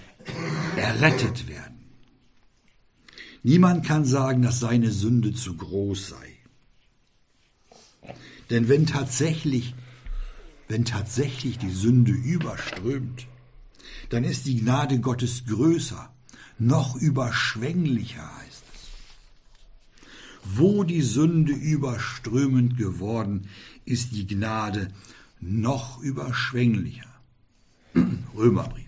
errettet 0.77 1.49
werden. 1.49 1.77
Niemand 3.43 3.85
kann 3.85 4.07
sagen, 4.07 4.41
dass 4.41 4.59
seine 4.59 4.91
Sünde 4.91 5.35
zu 5.35 5.55
groß 5.55 6.09
sei. 6.09 6.39
Denn 8.49 8.69
wenn 8.71 8.87
tatsächlich, 8.87 9.75
wenn 10.67 10.87
tatsächlich 10.87 11.59
die 11.59 11.71
Sünde 11.71 12.13
überströmt, 12.13 13.27
dann 14.09 14.25
ist 14.25 14.47
die 14.47 14.57
Gnade 14.57 15.01
Gottes 15.01 15.45
größer, 15.45 16.11
noch 16.59 16.97
überschwänglicher 16.97 18.31
es. 18.48 18.48
Wo 20.55 20.83
die 20.83 21.03
Sünde 21.03 21.53
überströmend 21.53 22.77
geworden, 22.77 23.49
ist 23.85 24.13
die 24.13 24.27
Gnade 24.27 24.89
noch 25.41 26.01
überschwänglicher. 26.01 27.09
Römerbrief. 28.35 28.87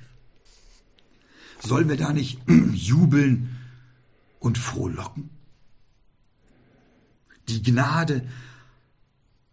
Sollen 1.63 1.89
wir 1.89 1.97
da 1.97 2.13
nicht 2.13 2.41
jubeln 2.73 3.59
und 4.39 4.57
frohlocken? 4.57 5.31
Die 7.49 7.63
Gnade 7.63 8.27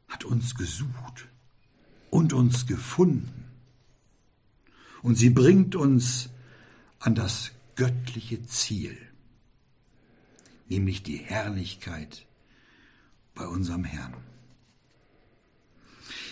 hat 0.07 0.23
uns 0.23 0.55
gesucht 0.55 1.27
und 2.09 2.31
uns 2.31 2.67
gefunden. 2.67 3.43
Und 5.01 5.15
sie 5.15 5.29
bringt 5.29 5.75
uns 5.75 6.29
an 6.99 7.15
das 7.15 7.51
göttliche 7.75 8.45
Ziel, 8.45 8.97
nämlich 10.69 11.03
die 11.03 11.17
Herrlichkeit 11.17 12.25
bei 13.35 13.47
unserem 13.47 13.83
Herrn. 13.83 14.15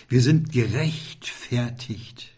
Wir 0.07 0.21
sind 0.21 0.51
gerechtfertigt 0.51 2.31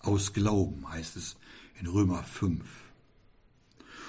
aus 0.00 0.32
Glauben, 0.32 0.88
heißt 0.88 1.16
es 1.16 1.36
in 1.80 1.86
Römer 1.86 2.22
5. 2.22 2.64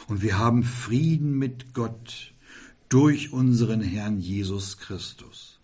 Und 0.08 0.22
wir 0.22 0.38
haben 0.38 0.64
Frieden 0.64 1.38
mit 1.38 1.74
Gott 1.74 2.34
durch 2.90 3.34
unseren 3.34 3.82
Herrn 3.82 4.20
Jesus 4.20 4.78
Christus, 4.78 5.60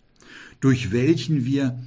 durch 0.60 0.90
welchen 0.90 1.44
wir 1.44 1.80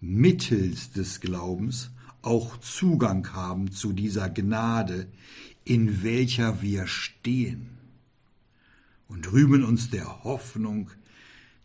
mittels 0.00 0.92
des 0.92 1.20
Glaubens 1.20 1.90
auch 2.20 2.58
Zugang 2.58 3.32
haben 3.32 3.72
zu 3.72 3.92
dieser 3.92 4.28
Gnade, 4.28 5.08
in 5.64 6.02
welcher 6.02 6.60
wir 6.60 6.86
stehen 6.86 7.81
und 9.12 9.30
rühmen 9.30 9.62
uns 9.62 9.90
der 9.90 10.24
Hoffnung 10.24 10.90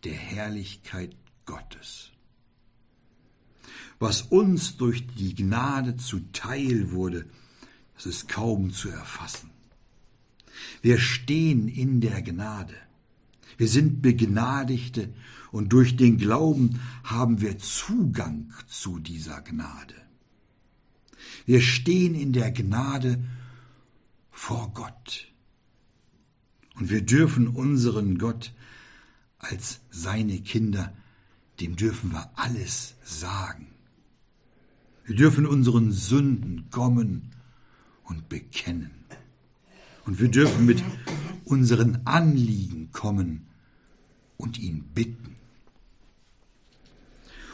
der 0.04 0.12
Herrlichkeit 0.12 1.16
Gottes. 1.46 2.10
Was 3.98 4.22
uns 4.22 4.76
durch 4.76 5.06
die 5.06 5.34
Gnade 5.34 5.96
zuteil 5.96 6.92
wurde, 6.92 7.24
das 7.94 8.06
ist 8.06 8.28
kaum 8.28 8.70
zu 8.70 8.90
erfassen. 8.90 9.50
Wir 10.82 10.98
stehen 10.98 11.68
in 11.68 12.00
der 12.00 12.20
Gnade. 12.22 12.74
Wir 13.56 13.68
sind 13.68 14.02
Begnadigte 14.02 15.12
und 15.50 15.72
durch 15.72 15.96
den 15.96 16.18
Glauben 16.18 16.80
haben 17.02 17.40
wir 17.40 17.58
Zugang 17.58 18.52
zu 18.66 18.98
dieser 18.98 19.40
Gnade. 19.40 19.94
Wir 21.46 21.62
stehen 21.62 22.14
in 22.14 22.32
der 22.34 22.52
Gnade 22.52 23.24
vor 24.30 24.70
Gott. 24.74 25.32
Und 26.78 26.90
wir 26.90 27.02
dürfen 27.02 27.48
unseren 27.48 28.18
Gott 28.18 28.52
als 29.38 29.80
seine 29.90 30.40
Kinder, 30.40 30.92
dem 31.60 31.76
dürfen 31.76 32.12
wir 32.12 32.30
alles 32.36 32.94
sagen. 33.02 33.68
Wir 35.04 35.16
dürfen 35.16 35.46
unseren 35.46 35.90
Sünden 35.90 36.70
kommen 36.70 37.34
und 38.04 38.28
bekennen. 38.28 38.90
Und 40.04 40.20
wir 40.20 40.28
dürfen 40.28 40.66
mit 40.66 40.82
unseren 41.44 42.06
Anliegen 42.06 42.92
kommen 42.92 43.46
und 44.36 44.58
ihn 44.58 44.84
bitten. 44.94 45.36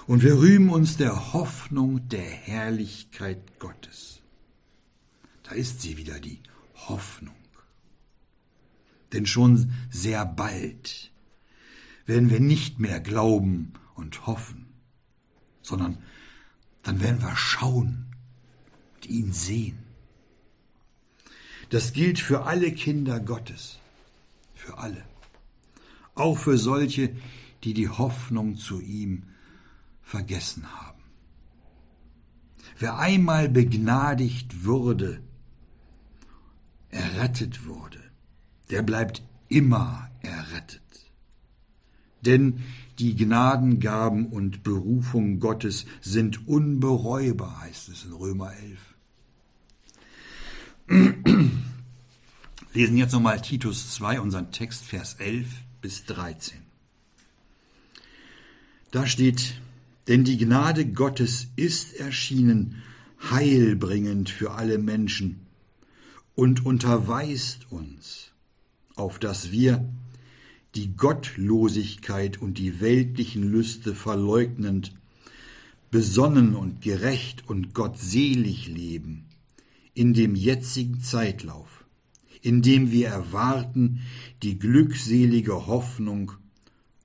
Und 0.07 0.22
wir 0.22 0.39
rühmen 0.39 0.68
uns 0.68 0.99
der 0.99 1.33
Hoffnung 1.33 2.09
der 2.09 2.29
Herrlichkeit 2.29 3.59
Gottes. 3.59 4.20
Da 5.45 5.53
ist 5.53 5.81
sie 5.81 5.97
wieder, 5.97 6.20
die 6.20 6.41
Hoffnung. 6.89 7.35
Denn 9.15 9.27
schon 9.27 9.73
sehr 9.91 10.27
bald 10.27 11.12
werden 12.05 12.31
wir 12.31 12.41
nicht 12.41 12.81
mehr 12.81 12.99
glauben 13.01 13.73
und 13.95 14.27
hoffen, 14.27 14.67
sondern 15.62 15.99
dann 16.83 17.01
werden 17.01 17.23
wir 17.23 17.37
schauen 17.37 18.07
und 18.97 19.07
ihn 19.07 19.33
sehen. 19.33 19.79
Das 21.71 21.93
gilt 21.93 22.19
für 22.19 22.45
alle 22.45 22.73
Kinder 22.73 23.21
Gottes, 23.21 23.79
für 24.53 24.79
alle, 24.79 25.05
auch 26.17 26.37
für 26.37 26.59
solche, 26.59 27.15
die 27.62 27.73
die 27.73 27.89
Hoffnung 27.89 28.57
zu 28.57 28.81
ihm 28.81 29.23
vergessen 30.03 30.67
haben. 30.75 31.03
Wer 32.79 32.99
einmal 32.99 33.49
begnadigt 33.49 34.65
wurde, 34.65 35.23
errettet 36.91 37.67
wurde, 37.67 38.04
der 38.75 38.83
bleibt 38.83 39.22
immer 39.49 40.11
errettet. 40.22 40.83
Denn 42.22 42.64
die 42.99 43.14
Gnadengaben 43.14 44.27
und 44.27 44.64
Berufung 44.64 45.39
Gottes 45.39 45.87
sind 46.01 46.49
unbereubar, 46.49 47.61
heißt 47.61 47.89
es 47.91 48.05
in 48.05 48.14
Römer 48.14 48.53
11. 50.89 51.14
Lesen 52.75 52.97
jetzt 52.97 53.12
nochmal 53.12 53.41
Titus 53.41 53.95
2, 53.95 54.18
unseren 54.20 54.51
Text, 54.51 54.83
Vers 54.83 55.14
11 55.20 55.47
bis 55.81 56.07
13. 56.07 56.59
Da 58.91 59.07
steht, 59.07 59.61
denn 60.09 60.25
die 60.25 60.37
Gnade 60.37 60.85
Gottes 60.85 61.47
ist 61.55 61.95
erschienen, 61.95 62.83
heilbringend 63.31 64.31
für 64.31 64.51
alle 64.51 64.79
Menschen 64.79 65.47
und 66.35 66.66
unterweist 66.66 67.70
uns, 67.70 68.34
auf 68.97 69.19
dass 69.19 69.51
wir, 69.51 69.89
die 70.75 70.97
Gottlosigkeit 70.97 72.41
und 72.41 72.59
die 72.59 72.81
weltlichen 72.81 73.45
Lüste 73.45 73.95
verleugnend, 73.95 74.93
besonnen 75.91 76.57
und 76.57 76.81
gerecht 76.81 77.49
und 77.49 77.75
gottselig 77.75 78.67
leben, 78.67 79.27
in 79.95 80.15
dem 80.15 80.35
jetzigen 80.35 81.01
Zeitlauf, 81.01 81.85
in 82.43 82.63
dem 82.63 82.91
wir 82.91 83.09
erwarten 83.09 84.01
die 84.43 84.59
glückselige 84.59 85.69
Hoffnung 85.69 86.33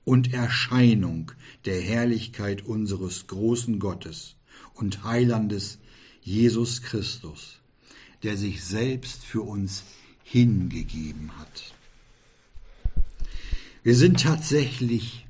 und 0.03 0.33
Erscheinung 0.33 1.31
der 1.65 1.79
Herrlichkeit 1.79 2.65
unseres 2.65 3.27
großen 3.27 3.77
Gottes 3.77 4.35
und 4.73 5.03
Heilandes 5.03 5.77
Jesus 6.21 6.81
Christus, 6.81 7.59
der 8.23 8.37
sich 8.37 8.63
selbst 8.63 9.23
für 9.23 9.41
uns 9.43 9.83
hingegeben 10.23 11.37
hat. 11.37 11.75
Wir 13.83 13.95
sind 13.95 14.21
tatsächlich 14.21 15.25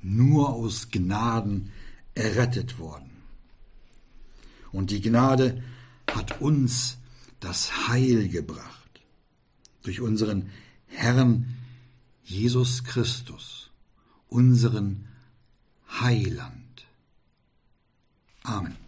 nur 0.00 0.50
aus 0.50 0.90
Gnaden 0.90 1.72
errettet 2.14 2.78
worden. 2.78 3.10
Und 4.72 4.90
die 4.90 5.00
Gnade 5.00 5.62
hat 6.10 6.40
uns 6.40 6.98
das 7.40 7.88
Heil 7.88 8.28
gebracht 8.28 9.00
durch 9.82 10.00
unseren 10.00 10.50
Herrn 10.86 11.56
Jesus 12.24 12.84
Christus, 12.84 13.70
unseren 14.28 15.06
Heiland. 16.00 16.86
Amen. 18.42 18.76